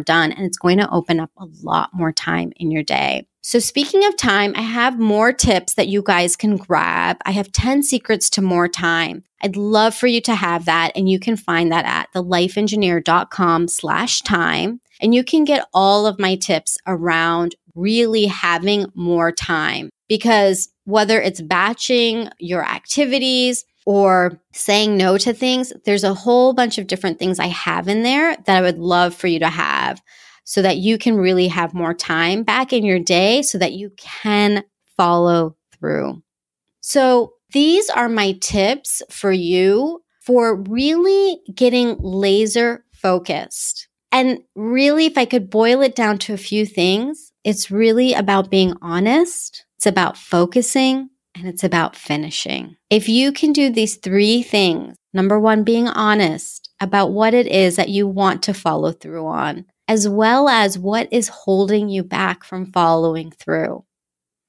done 0.00 0.32
and 0.32 0.44
it's 0.44 0.58
going 0.58 0.78
to 0.78 0.90
open 0.90 1.18
up 1.18 1.30
a 1.38 1.46
lot 1.62 1.90
more 1.94 2.12
time 2.12 2.52
in 2.56 2.70
your 2.70 2.82
day. 2.82 3.26
So, 3.46 3.60
speaking 3.60 4.04
of 4.04 4.16
time, 4.16 4.54
I 4.56 4.62
have 4.62 4.98
more 4.98 5.32
tips 5.32 5.74
that 5.74 5.86
you 5.86 6.02
guys 6.02 6.34
can 6.34 6.56
grab. 6.56 7.18
I 7.24 7.30
have 7.30 7.52
10 7.52 7.84
secrets 7.84 8.28
to 8.30 8.42
more 8.42 8.66
time. 8.66 9.22
I'd 9.40 9.54
love 9.54 9.94
for 9.94 10.08
you 10.08 10.20
to 10.22 10.34
have 10.34 10.64
that. 10.64 10.90
And 10.96 11.08
you 11.08 11.20
can 11.20 11.36
find 11.36 11.70
that 11.70 11.84
at 11.84 12.12
thelifeengineer.com 12.12 13.68
slash 13.68 14.22
time. 14.22 14.80
And 15.00 15.14
you 15.14 15.22
can 15.22 15.44
get 15.44 15.68
all 15.72 16.08
of 16.08 16.18
my 16.18 16.34
tips 16.34 16.76
around 16.88 17.54
really 17.76 18.24
having 18.24 18.86
more 18.96 19.30
time 19.30 19.90
because 20.08 20.68
whether 20.82 21.20
it's 21.20 21.40
batching 21.40 22.30
your 22.40 22.64
activities 22.64 23.64
or 23.84 24.40
saying 24.54 24.96
no 24.96 25.18
to 25.18 25.32
things, 25.32 25.72
there's 25.84 26.02
a 26.02 26.14
whole 26.14 26.52
bunch 26.52 26.78
of 26.78 26.88
different 26.88 27.20
things 27.20 27.38
I 27.38 27.46
have 27.46 27.86
in 27.86 28.02
there 28.02 28.36
that 28.46 28.56
I 28.56 28.60
would 28.62 28.80
love 28.80 29.14
for 29.14 29.28
you 29.28 29.38
to 29.38 29.48
have 29.48 30.02
so 30.46 30.62
that 30.62 30.78
you 30.78 30.96
can 30.96 31.18
really 31.18 31.48
have 31.48 31.74
more 31.74 31.92
time 31.92 32.42
back 32.42 32.72
in 32.72 32.86
your 32.86 32.98
day 32.98 33.42
so 33.42 33.58
that 33.58 33.74
you 33.74 33.90
can 33.98 34.64
follow 34.96 35.54
through. 35.78 36.22
So, 36.80 37.34
these 37.52 37.90
are 37.90 38.08
my 38.08 38.32
tips 38.40 39.02
for 39.10 39.30
you 39.30 40.02
for 40.20 40.56
really 40.56 41.40
getting 41.54 41.96
laser 42.00 42.84
focused. 42.92 43.88
And 44.10 44.40
really, 44.54 45.06
if 45.06 45.18
I 45.18 45.26
could 45.26 45.50
boil 45.50 45.80
it 45.82 45.94
down 45.94 46.18
to 46.18 46.34
a 46.34 46.38
few 46.38 46.66
things, 46.66 47.32
it's 47.44 47.70
really 47.70 48.14
about 48.14 48.50
being 48.50 48.74
honest 48.82 49.66
it's 49.76 49.86
about 49.86 50.16
focusing 50.16 51.10
and 51.34 51.46
it's 51.46 51.62
about 51.62 51.96
finishing. 51.96 52.76
If 52.88 53.08
you 53.08 53.30
can 53.30 53.52
do 53.52 53.70
these 53.70 53.96
three 53.96 54.42
things, 54.42 54.96
number 55.12 55.38
one, 55.38 55.64
being 55.64 55.86
honest 55.86 56.70
about 56.80 57.12
what 57.12 57.34
it 57.34 57.46
is 57.46 57.76
that 57.76 57.90
you 57.90 58.08
want 58.08 58.42
to 58.44 58.54
follow 58.54 58.92
through 58.92 59.26
on, 59.26 59.66
as 59.88 60.08
well 60.08 60.48
as 60.48 60.78
what 60.78 61.08
is 61.12 61.28
holding 61.28 61.88
you 61.88 62.02
back 62.02 62.44
from 62.44 62.72
following 62.72 63.30
through. 63.30 63.84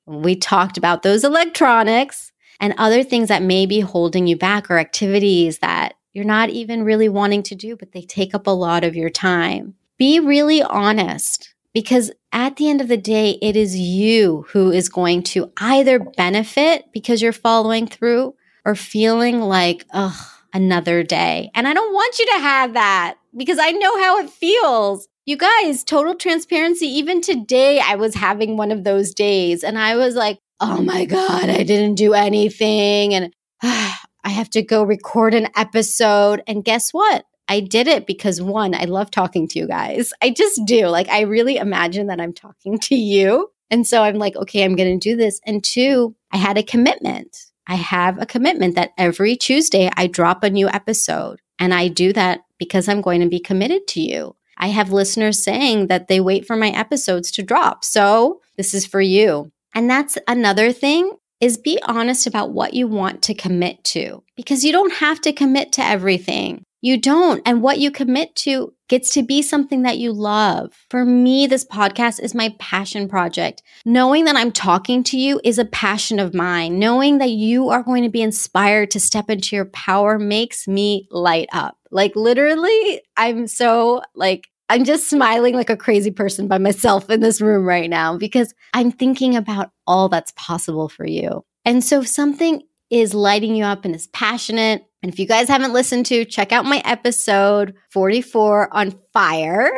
We 0.06 0.36
talked 0.36 0.78
about 0.78 1.04
those 1.04 1.24
electronics 1.24 2.32
and 2.60 2.74
other 2.78 3.04
things 3.04 3.30
that 3.30 3.44
may 3.44 3.66
be 3.66 3.82
holding 3.82 4.26
you 4.28 4.38
back 4.38 4.72
or 4.72 4.80
activities 4.80 5.60
that 5.60 5.96
you're 6.14 6.26
not 6.26 6.50
even 6.50 6.84
really 6.84 7.10
wanting 7.10 7.44
to 7.44 7.56
do, 7.56 7.76
but 7.76 7.92
they 7.92 8.02
take 8.02 8.34
up 8.34 8.48
a 8.48 8.52
lot 8.52 8.84
of 8.84 8.96
your 8.96 9.10
time. 9.10 9.76
Be 9.98 10.20
really 10.20 10.64
honest 10.64 11.54
because 11.74 12.12
at 12.32 12.56
the 12.56 12.70
end 12.70 12.82
of 12.82 12.88
the 12.88 12.98
day, 12.98 13.38
it 13.42 13.56
is 13.56 13.78
you 13.78 14.46
who 14.50 14.72
is 14.72 14.90
going 14.90 15.22
to 15.24 15.52
either 15.58 16.00
benefit 16.00 16.86
because 16.92 17.22
you're 17.22 17.32
following 17.32 17.86
through 17.86 18.34
or 18.66 18.74
feeling 18.74 19.42
like, 19.42 19.86
ugh, 19.92 20.26
another 20.54 21.04
day. 21.04 21.52
And 21.54 21.68
I 21.68 21.74
don't 21.74 21.94
want 21.94 22.18
you 22.18 22.26
to 22.26 22.40
have 22.40 22.74
that 22.74 23.16
because 23.36 23.60
I 23.60 23.72
know 23.72 24.00
how 24.00 24.20
it 24.20 24.30
feels. 24.30 25.08
You 25.28 25.36
guys, 25.36 25.84
total 25.84 26.16
transparency, 26.16 26.86
even 26.86 27.20
today, 27.20 27.82
I 27.82 27.96
was 27.96 28.16
having 28.16 28.56
one 28.56 28.72
of 28.72 28.86
those 28.86 29.14
days 29.14 29.62
and 29.62 29.78
I 29.78 29.98
was 29.98 30.16
like, 30.16 30.40
oh 30.62 30.82
my 30.82 31.04
God, 31.04 31.50
I 31.50 31.64
didn't 31.64 31.96
do 31.96 32.14
anything. 32.14 33.14
And 33.14 33.34
uh, 33.62 33.92
I 34.24 34.30
have 34.30 34.50
to 34.52 34.62
go 34.62 34.84
record 34.84 35.34
an 35.34 35.50
episode. 35.58 36.42
And 36.48 36.64
guess 36.64 36.92
what? 36.92 37.26
I 37.50 37.60
did 37.60 37.90
it 37.90 38.08
because 38.08 38.42
one, 38.42 38.74
I 38.74 38.86
love 38.86 39.12
talking 39.12 39.50
to 39.50 39.60
you 39.60 39.68
guys. 39.68 40.14
I 40.22 40.30
just 40.30 40.62
do. 40.66 40.88
Like, 40.88 41.10
I 41.10 41.22
really 41.22 41.58
imagine 41.58 42.08
that 42.08 42.22
I'm 42.22 42.34
talking 42.34 42.80
to 42.80 42.96
you. 42.96 43.50
And 43.70 43.86
so 43.86 44.04
I'm 44.04 44.20
like, 44.20 44.38
okay, 44.38 44.64
I'm 44.64 44.78
going 44.78 44.98
to 44.98 45.10
do 45.10 45.18
this. 45.18 45.42
And 45.46 45.62
two, 45.62 46.16
I 46.32 46.38
had 46.38 46.58
a 46.58 46.64
commitment. 46.64 47.36
I 47.68 47.76
have 47.76 48.18
a 48.22 48.26
commitment 48.26 48.76
that 48.76 48.92
every 48.98 49.36
Tuesday 49.36 49.90
I 49.98 50.08
drop 50.08 50.46
a 50.46 50.50
new 50.50 50.70
episode. 50.70 51.42
And 51.60 51.74
I 51.74 51.90
do 51.90 52.14
that 52.14 52.44
because 52.58 52.88
I'm 52.88 53.02
going 53.02 53.20
to 53.20 53.28
be 53.28 53.42
committed 53.42 53.88
to 53.88 54.00
you. 54.00 54.37
I 54.58 54.68
have 54.68 54.92
listeners 54.92 55.44
saying 55.44 55.88
that 55.88 56.08
they 56.08 56.20
wait 56.20 56.46
for 56.46 56.56
my 56.56 56.70
episodes 56.70 57.32
to 57.32 57.44
drop. 57.44 57.84
So 57.84 58.42
this 58.58 58.74
is 58.74 58.86
for 58.86 59.02
you. 59.02 59.52
And 59.76 59.90
that's 59.90 60.18
another 60.28 60.72
thing 60.72 61.12
is 61.40 61.58
be 61.58 61.80
honest 61.84 62.26
about 62.26 62.52
what 62.52 62.74
you 62.74 62.88
want 62.88 63.22
to 63.24 63.34
commit 63.34 63.84
to 63.84 64.24
because 64.36 64.64
you 64.64 64.72
don't 64.72 64.94
have 64.94 65.22
to 65.22 65.34
commit 65.34 65.72
to 65.74 65.84
everything. 65.84 66.64
You 66.88 66.96
don't. 66.96 67.42
And 67.46 67.62
what 67.62 67.80
you 67.80 67.92
commit 67.92 68.34
to 68.38 68.74
gets 68.88 69.14
to 69.16 69.22
be 69.22 69.42
something 69.42 69.82
that 69.82 69.98
you 69.98 70.14
love. 70.14 70.72
For 70.90 71.04
me, 71.04 71.46
this 71.46 71.66
podcast 71.66 72.22
is 72.22 72.34
my 72.34 72.56
passion 72.60 73.10
project. 73.10 73.62
Knowing 73.84 74.24
that 74.24 74.38
I'm 74.38 74.54
talking 74.54 75.04
to 75.04 75.18
you 75.18 75.42
is 75.44 75.60
a 75.60 75.66
passion 75.66 76.18
of 76.18 76.34
mine. 76.34 76.80
Knowing 76.80 77.18
that 77.18 77.32
you 77.32 77.68
are 77.68 77.84
going 77.84 78.04
to 78.04 78.10
be 78.10 78.22
inspired 78.22 78.90
to 78.92 79.02
step 79.02 79.30
into 79.30 79.54
your 79.54 79.66
power 79.66 80.18
makes 80.18 80.66
me 80.66 81.10
light 81.12 81.50
up. 81.52 81.78
Like 81.92 82.16
literally, 82.16 83.02
I'm 83.18 83.48
so 83.48 84.02
like, 84.16 84.48
I'm 84.70 84.86
just 84.86 85.10
smiling 85.10 85.56
like 85.56 85.70
a 85.70 85.76
crazy 85.76 86.12
person 86.12 86.48
by 86.48 86.58
myself 86.58 87.10
in 87.10 87.20
this 87.20 87.42
room 87.42 87.66
right 87.66 87.90
now 87.90 88.18
because 88.18 88.54
I'm 88.74 88.94
thinking 88.94 89.36
about 89.36 89.72
all 89.86 90.08
that's 90.08 90.32
possible 90.38 90.88
for 90.88 91.06
you. 91.06 91.44
And 91.66 91.84
so 91.84 92.00
if 92.00 92.08
something 92.08 92.62
is 92.90 93.14
lighting 93.14 93.58
you 93.58 93.66
up 93.66 93.84
and 93.84 93.94
is 93.94 94.08
passionate, 94.08 94.87
and 95.04 95.12
if 95.12 95.20
you 95.20 95.28
guys 95.28 95.48
haven't 95.48 95.74
listened 95.74 96.06
to, 96.08 96.26
check 96.26 96.52
out 96.52 96.66
my 96.66 96.82
episode 96.84 97.76
44 97.92 98.76
on 98.76 98.98
fire. 99.14 99.72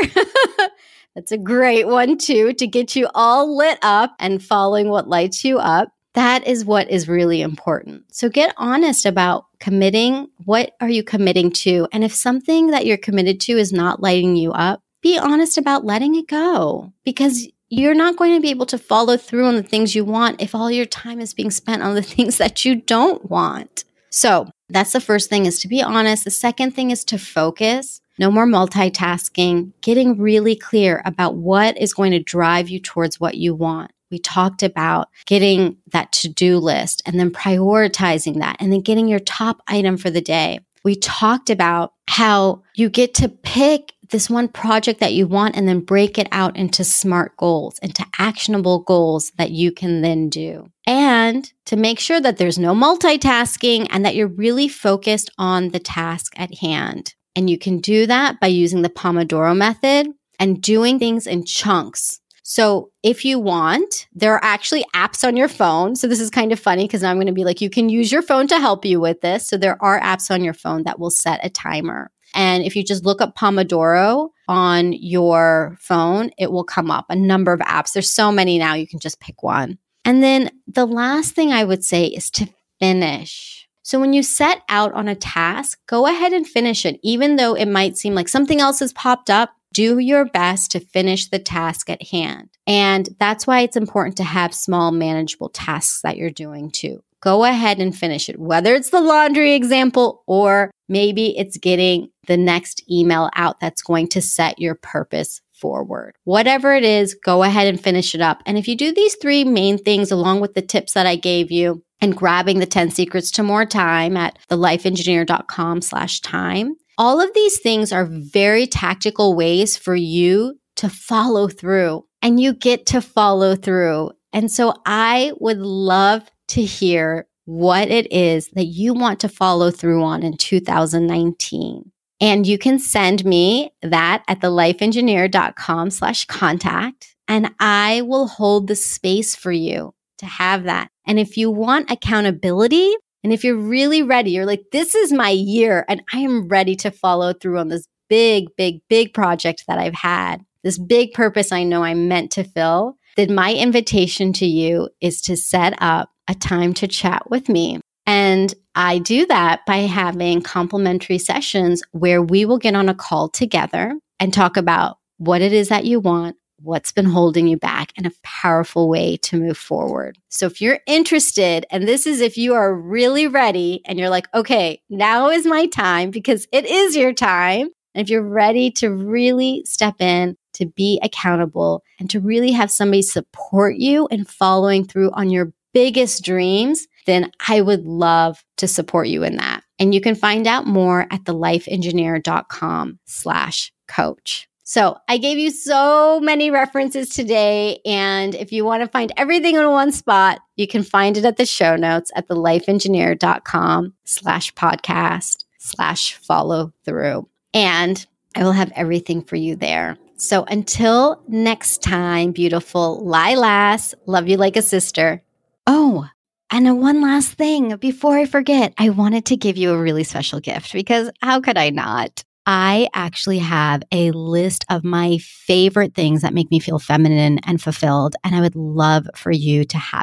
That's 1.15 1.31
a 1.31 1.37
great 1.37 1.87
one 1.87 2.17
too 2.17 2.53
to 2.53 2.67
get 2.67 2.95
you 2.95 3.09
all 3.13 3.57
lit 3.57 3.79
up 3.81 4.15
and 4.19 4.43
following 4.43 4.89
what 4.89 5.09
lights 5.09 5.43
you 5.43 5.59
up. 5.59 5.89
That 6.13 6.47
is 6.47 6.65
what 6.65 6.89
is 6.89 7.07
really 7.07 7.41
important. 7.41 8.03
So 8.15 8.29
get 8.29 8.53
honest 8.57 9.05
about 9.05 9.45
committing. 9.59 10.29
What 10.45 10.75
are 10.79 10.89
you 10.89 11.03
committing 11.03 11.51
to? 11.51 11.87
And 11.91 12.03
if 12.03 12.13
something 12.15 12.67
that 12.67 12.85
you're 12.85 12.97
committed 12.97 13.39
to 13.41 13.53
is 13.53 13.73
not 13.73 14.01
lighting 14.01 14.35
you 14.35 14.51
up, 14.51 14.81
be 15.01 15.17
honest 15.17 15.57
about 15.57 15.85
letting 15.85 16.15
it 16.15 16.27
go 16.27 16.93
because 17.03 17.47
you're 17.69 17.93
not 17.93 18.17
going 18.17 18.35
to 18.35 18.41
be 18.41 18.49
able 18.49 18.65
to 18.65 18.77
follow 18.77 19.15
through 19.17 19.45
on 19.45 19.55
the 19.55 19.63
things 19.63 19.95
you 19.95 20.03
want 20.03 20.41
if 20.41 20.55
all 20.55 20.71
your 20.71 20.85
time 20.85 21.19
is 21.19 21.33
being 21.33 21.51
spent 21.51 21.83
on 21.83 21.95
the 21.95 22.01
things 22.15 22.37
that 22.37 22.65
you 22.65 22.75
don't 22.75 23.29
want. 23.29 23.83
So 24.09 24.49
that's 24.69 24.93
the 24.93 25.01
first 25.01 25.29
thing 25.29 25.45
is 25.45 25.59
to 25.61 25.67
be 25.67 25.81
honest. 25.81 26.25
The 26.25 26.31
second 26.31 26.71
thing 26.71 26.91
is 26.91 27.03
to 27.05 27.17
focus. 27.17 28.01
No 28.17 28.29
more 28.29 28.45
multitasking, 28.45 29.71
getting 29.81 30.19
really 30.19 30.55
clear 30.55 31.01
about 31.05 31.35
what 31.35 31.77
is 31.77 31.93
going 31.93 32.11
to 32.11 32.19
drive 32.19 32.67
you 32.67 32.79
towards 32.79 33.19
what 33.19 33.35
you 33.35 33.55
want. 33.55 33.91
We 34.11 34.19
talked 34.19 34.63
about 34.63 35.09
getting 35.25 35.77
that 35.91 36.11
to 36.13 36.27
do 36.29 36.57
list 36.57 37.01
and 37.05 37.19
then 37.19 37.31
prioritizing 37.31 38.39
that 38.39 38.57
and 38.59 38.73
then 38.73 38.81
getting 38.81 39.07
your 39.07 39.19
top 39.19 39.61
item 39.67 39.97
for 39.97 40.09
the 40.09 40.21
day. 40.21 40.59
We 40.83 40.95
talked 40.95 41.49
about 41.49 41.93
how 42.07 42.63
you 42.75 42.89
get 42.89 43.13
to 43.15 43.29
pick 43.29 43.93
this 44.09 44.29
one 44.29 44.47
project 44.47 44.99
that 44.99 45.13
you 45.13 45.27
want 45.27 45.55
and 45.55 45.67
then 45.67 45.79
break 45.81 46.17
it 46.17 46.27
out 46.31 46.57
into 46.57 46.83
smart 46.83 47.35
goals, 47.37 47.79
into 47.79 48.05
actionable 48.17 48.79
goals 48.79 49.31
that 49.37 49.51
you 49.51 49.71
can 49.71 50.01
then 50.01 50.29
do. 50.29 50.69
And 50.87 51.51
to 51.65 51.75
make 51.75 51.99
sure 51.99 52.19
that 52.19 52.37
there's 52.37 52.57
no 52.57 52.73
multitasking 52.73 53.87
and 53.91 54.03
that 54.05 54.15
you're 54.15 54.27
really 54.27 54.67
focused 54.67 55.29
on 55.37 55.69
the 55.69 55.79
task 55.79 56.33
at 56.37 56.55
hand. 56.59 57.13
And 57.35 57.49
you 57.49 57.57
can 57.57 57.79
do 57.79 58.07
that 58.07 58.39
by 58.39 58.47
using 58.47 58.81
the 58.81 58.89
Pomodoro 58.89 59.55
method 59.55 60.07
and 60.39 60.61
doing 60.61 60.97
things 60.97 61.27
in 61.27 61.45
chunks. 61.45 62.19
So 62.41 62.89
if 63.03 63.23
you 63.23 63.37
want, 63.37 64.07
there 64.11 64.33
are 64.33 64.43
actually 64.43 64.83
apps 64.95 65.23
on 65.23 65.37
your 65.37 65.47
phone. 65.47 65.95
So 65.95 66.07
this 66.07 66.19
is 66.19 66.31
kind 66.31 66.51
of 66.51 66.59
funny 66.59 66.85
because 66.85 67.03
I'm 67.03 67.17
going 67.17 67.27
to 67.27 67.33
be 67.33 67.43
like, 67.43 67.61
you 67.61 67.69
can 67.69 67.89
use 67.89 68.11
your 68.11 68.23
phone 68.23 68.47
to 68.47 68.57
help 68.57 68.85
you 68.85 68.99
with 68.99 69.21
this. 69.21 69.45
So 69.45 69.55
there 69.55 69.77
are 69.83 69.99
apps 70.01 70.31
on 70.33 70.43
your 70.43 70.55
phone 70.55 70.81
that 70.83 70.99
will 70.99 71.11
set 71.11 71.45
a 71.45 71.49
timer. 71.51 72.09
And 72.33 72.63
if 72.63 72.75
you 72.75 72.83
just 72.83 73.05
look 73.05 73.21
up 73.21 73.35
Pomodoro 73.35 74.29
on 74.47 74.93
your 74.93 75.77
phone, 75.79 76.31
it 76.37 76.51
will 76.51 76.63
come 76.63 76.91
up 76.91 77.05
a 77.09 77.15
number 77.15 77.53
of 77.53 77.59
apps. 77.61 77.93
There's 77.93 78.09
so 78.09 78.31
many 78.31 78.57
now, 78.57 78.73
you 78.73 78.87
can 78.87 78.99
just 78.99 79.19
pick 79.19 79.43
one. 79.43 79.77
And 80.05 80.23
then 80.23 80.51
the 80.67 80.87
last 80.87 81.35
thing 81.35 81.51
I 81.51 81.63
would 81.63 81.83
say 81.83 82.05
is 82.05 82.29
to 82.31 82.47
finish. 82.79 83.67
So 83.83 83.99
when 83.99 84.13
you 84.13 84.23
set 84.23 84.61
out 84.69 84.93
on 84.93 85.07
a 85.07 85.15
task, 85.15 85.79
go 85.87 86.05
ahead 86.05 86.33
and 86.33 86.47
finish 86.47 86.85
it, 86.85 86.99
even 87.03 87.35
though 87.35 87.55
it 87.55 87.65
might 87.65 87.97
seem 87.97 88.13
like 88.13 88.29
something 88.29 88.61
else 88.61 88.79
has 88.79 88.93
popped 88.93 89.29
up. 89.29 89.51
Do 89.71 89.99
your 89.99 90.25
best 90.25 90.71
to 90.71 90.79
finish 90.79 91.29
the 91.29 91.37
task 91.37 91.91
at 91.91 92.01
hand. 92.07 92.49
And 92.65 93.07
that's 93.19 93.45
why 93.45 93.61
it's 93.61 93.77
important 93.77 94.17
to 94.17 94.23
have 94.23 94.53
small, 94.53 94.91
manageable 94.91 95.49
tasks 95.49 96.01
that 96.01 96.17
you're 96.17 96.31
doing 96.31 96.71
too 96.71 97.03
go 97.21 97.43
ahead 97.43 97.79
and 97.79 97.95
finish 97.95 98.29
it, 98.29 98.39
whether 98.39 98.75
it's 98.75 98.89
the 98.89 99.01
laundry 99.01 99.53
example 99.53 100.23
or 100.27 100.71
maybe 100.87 101.37
it's 101.37 101.57
getting 101.57 102.09
the 102.27 102.37
next 102.37 102.83
email 102.89 103.29
out 103.35 103.59
that's 103.59 103.81
going 103.81 104.07
to 104.09 104.21
set 104.21 104.59
your 104.59 104.75
purpose 104.75 105.41
forward. 105.53 106.15
Whatever 106.23 106.73
it 106.73 106.83
is, 106.83 107.13
go 107.13 107.43
ahead 107.43 107.67
and 107.67 107.81
finish 107.81 108.15
it 108.15 108.21
up. 108.21 108.41
And 108.45 108.57
if 108.57 108.67
you 108.67 108.75
do 108.75 108.93
these 108.93 109.15
three 109.15 109.43
main 109.43 109.77
things 109.77 110.11
along 110.11 110.39
with 110.39 110.53
the 110.53 110.61
tips 110.61 110.93
that 110.93 111.05
I 111.05 111.15
gave 111.15 111.51
you 111.51 111.83
and 112.01 112.15
grabbing 112.15 112.59
the 112.59 112.65
10 112.65 112.91
secrets 112.91 113.31
to 113.31 113.43
more 113.43 113.65
time 113.65 114.15
at 114.15 114.37
thelifeengineer.com 114.49 115.81
slash 115.81 116.21
time, 116.21 116.75
all 116.97 117.21
of 117.21 117.33
these 117.33 117.59
things 117.59 117.91
are 117.91 118.07
very 118.09 118.67
tactical 118.67 119.35
ways 119.35 119.77
for 119.77 119.95
you 119.95 120.57
to 120.75 120.89
follow 120.89 121.47
through 121.47 122.05
and 122.21 122.39
you 122.39 122.53
get 122.53 122.85
to 122.87 123.01
follow 123.01 123.55
through. 123.55 124.11
And 124.31 124.51
so 124.51 124.73
I 124.85 125.33
would 125.39 125.57
love 125.57 126.29
to 126.49 126.63
hear 126.63 127.27
what 127.45 127.89
it 127.89 128.11
is 128.11 128.49
that 128.49 128.65
you 128.65 128.93
want 128.93 129.19
to 129.21 129.29
follow 129.29 129.71
through 129.71 130.03
on 130.03 130.21
in 130.23 130.37
2019. 130.37 131.91
And 132.21 132.45
you 132.45 132.57
can 132.57 132.79
send 132.79 133.25
me 133.25 133.71
that 133.81 134.23
at 134.27 134.41
thelifeengineer.com 134.41 135.89
slash 135.89 136.25
contact 136.25 137.15
and 137.27 137.51
I 137.59 138.01
will 138.01 138.27
hold 138.27 138.67
the 138.67 138.75
space 138.75 139.35
for 139.35 139.51
you 139.51 139.93
to 140.17 140.25
have 140.25 140.63
that. 140.65 140.89
And 141.05 141.19
if 141.19 141.37
you 141.37 141.49
want 141.49 141.91
accountability 141.91 142.93
and 143.23 143.31
if 143.31 143.43
you're 143.43 143.55
really 143.55 144.01
ready, 144.01 144.31
you're 144.31 144.45
like, 144.45 144.63
this 144.71 144.95
is 144.95 145.13
my 145.13 145.29
year 145.29 145.85
and 145.87 146.01
I 146.13 146.19
am 146.19 146.47
ready 146.47 146.75
to 146.77 146.91
follow 146.91 147.33
through 147.33 147.59
on 147.59 147.69
this 147.69 147.87
big, 148.09 148.47
big, 148.57 148.81
big 148.89 149.13
project 149.13 149.63
that 149.67 149.79
I've 149.79 149.93
had, 149.93 150.43
this 150.63 150.77
big 150.77 151.13
purpose 151.13 151.51
I 151.51 151.63
know 151.63 151.83
I'm 151.83 152.07
meant 152.07 152.31
to 152.31 152.43
fill, 152.43 152.97
then 153.15 153.33
my 153.33 153.53
invitation 153.53 154.33
to 154.33 154.45
you 154.45 154.89
is 155.01 155.21
to 155.21 155.37
set 155.37 155.73
up 155.81 156.09
a 156.29 156.35
time 156.35 156.73
to 156.75 156.87
chat 156.87 157.29
with 157.29 157.49
me. 157.49 157.81
And 158.05 158.53
I 158.75 158.99
do 158.99 159.25
that 159.25 159.65
by 159.65 159.79
having 159.79 160.41
complimentary 160.41 161.17
sessions 161.17 161.83
where 161.91 162.21
we 162.21 162.45
will 162.45 162.57
get 162.57 162.75
on 162.75 162.87
a 162.87 162.95
call 162.95 163.27
together 163.27 163.99
and 164.19 164.33
talk 164.33 164.55
about 164.55 164.97
what 165.17 165.41
it 165.41 165.51
is 165.51 165.67
that 165.67 165.85
you 165.85 165.99
want, 165.99 166.37
what's 166.61 166.91
been 166.91 167.05
holding 167.05 167.47
you 167.47 167.57
back, 167.57 167.91
and 167.97 168.05
a 168.05 168.11
powerful 168.23 168.87
way 168.87 169.17
to 169.17 169.37
move 169.37 169.57
forward. 169.57 170.17
So 170.29 170.45
if 170.45 170.61
you're 170.61 170.79
interested, 170.87 171.65
and 171.71 171.87
this 171.87 172.07
is 172.07 172.21
if 172.21 172.37
you 172.37 172.53
are 172.53 172.73
really 172.73 173.27
ready 173.27 173.81
and 173.85 173.99
you're 173.99 174.09
like, 174.09 174.27
okay, 174.33 174.81
now 174.89 175.29
is 175.29 175.45
my 175.45 175.67
time 175.67 176.11
because 176.11 176.47
it 176.51 176.65
is 176.65 176.95
your 176.95 177.13
time. 177.13 177.69
And 177.95 178.03
if 178.05 178.09
you're 178.09 178.21
ready 178.21 178.71
to 178.71 178.89
really 178.89 179.63
step 179.65 179.95
in, 179.99 180.37
to 180.53 180.65
be 180.65 180.99
accountable, 181.03 181.83
and 181.99 182.09
to 182.09 182.19
really 182.19 182.51
have 182.51 182.71
somebody 182.71 183.01
support 183.01 183.75
you 183.75 184.07
in 184.11 184.25
following 184.25 184.83
through 184.85 185.11
on 185.11 185.29
your 185.29 185.53
biggest 185.73 186.23
dreams, 186.23 186.87
then 187.05 187.31
I 187.47 187.61
would 187.61 187.85
love 187.85 188.43
to 188.57 188.67
support 188.67 189.07
you 189.07 189.23
in 189.23 189.37
that. 189.37 189.63
And 189.79 189.93
you 189.93 190.01
can 190.01 190.15
find 190.15 190.45
out 190.45 190.67
more 190.67 191.07
at 191.11 191.23
thelifeengineer.com 191.23 192.99
slash 193.05 193.71
coach. 193.87 194.47
So 194.63 194.97
I 195.07 195.17
gave 195.17 195.39
you 195.39 195.49
so 195.49 196.19
many 196.19 196.51
references 196.51 197.09
today. 197.09 197.79
And 197.85 198.35
if 198.35 198.51
you 198.51 198.63
want 198.63 198.83
to 198.83 198.87
find 198.87 199.11
everything 199.17 199.55
in 199.55 199.67
one 199.67 199.91
spot, 199.91 200.41
you 200.57 200.67
can 200.67 200.83
find 200.83 201.17
it 201.17 201.25
at 201.25 201.37
the 201.37 201.45
show 201.47 201.75
notes 201.75 202.11
at 202.15 202.27
thelifeengineer.com 202.27 203.93
slash 204.03 204.53
podcast 204.53 205.45
slash 205.57 206.13
follow 206.13 206.71
through. 206.85 207.27
And 207.51 208.05
I 208.35 208.43
will 208.43 208.51
have 208.51 208.71
everything 208.75 209.23
for 209.23 209.37
you 209.37 209.55
there. 209.55 209.97
So 210.17 210.43
until 210.43 211.23
next 211.27 211.81
time, 211.81 212.31
beautiful 212.31 213.03
Lilas, 213.03 213.95
love 214.05 214.27
you 214.27 214.37
like 214.37 214.55
a 214.55 214.61
sister. 214.61 215.23
Oh, 215.71 216.07
and 216.51 216.81
one 216.81 216.99
last 216.99 217.33
thing 217.33 217.75
before 217.75 218.17
I 218.17 218.25
forget, 218.25 218.73
I 218.79 218.89
wanted 218.89 219.25
to 219.25 219.37
give 219.37 219.55
you 219.55 219.71
a 219.71 219.77
really 219.77 220.03
special 220.03 220.39
gift 220.39 220.73
because 220.73 221.11
how 221.21 221.41
could 221.41 221.59
I 221.59 221.69
not? 221.69 222.23
I 222.47 222.89
actually 222.95 223.37
have 223.37 223.83
a 223.91 224.09
list 224.09 224.65
of 224.71 224.83
my 224.83 225.19
favorite 225.19 225.93
things 225.93 226.23
that 226.23 226.33
make 226.33 226.49
me 226.49 226.59
feel 226.59 226.79
feminine 226.79 227.37
and 227.45 227.61
fulfilled. 227.61 228.15
And 228.23 228.33
I 228.33 228.41
would 228.41 228.55
love 228.55 229.07
for 229.15 229.31
you 229.31 229.63
to 229.65 229.77
have 229.77 229.97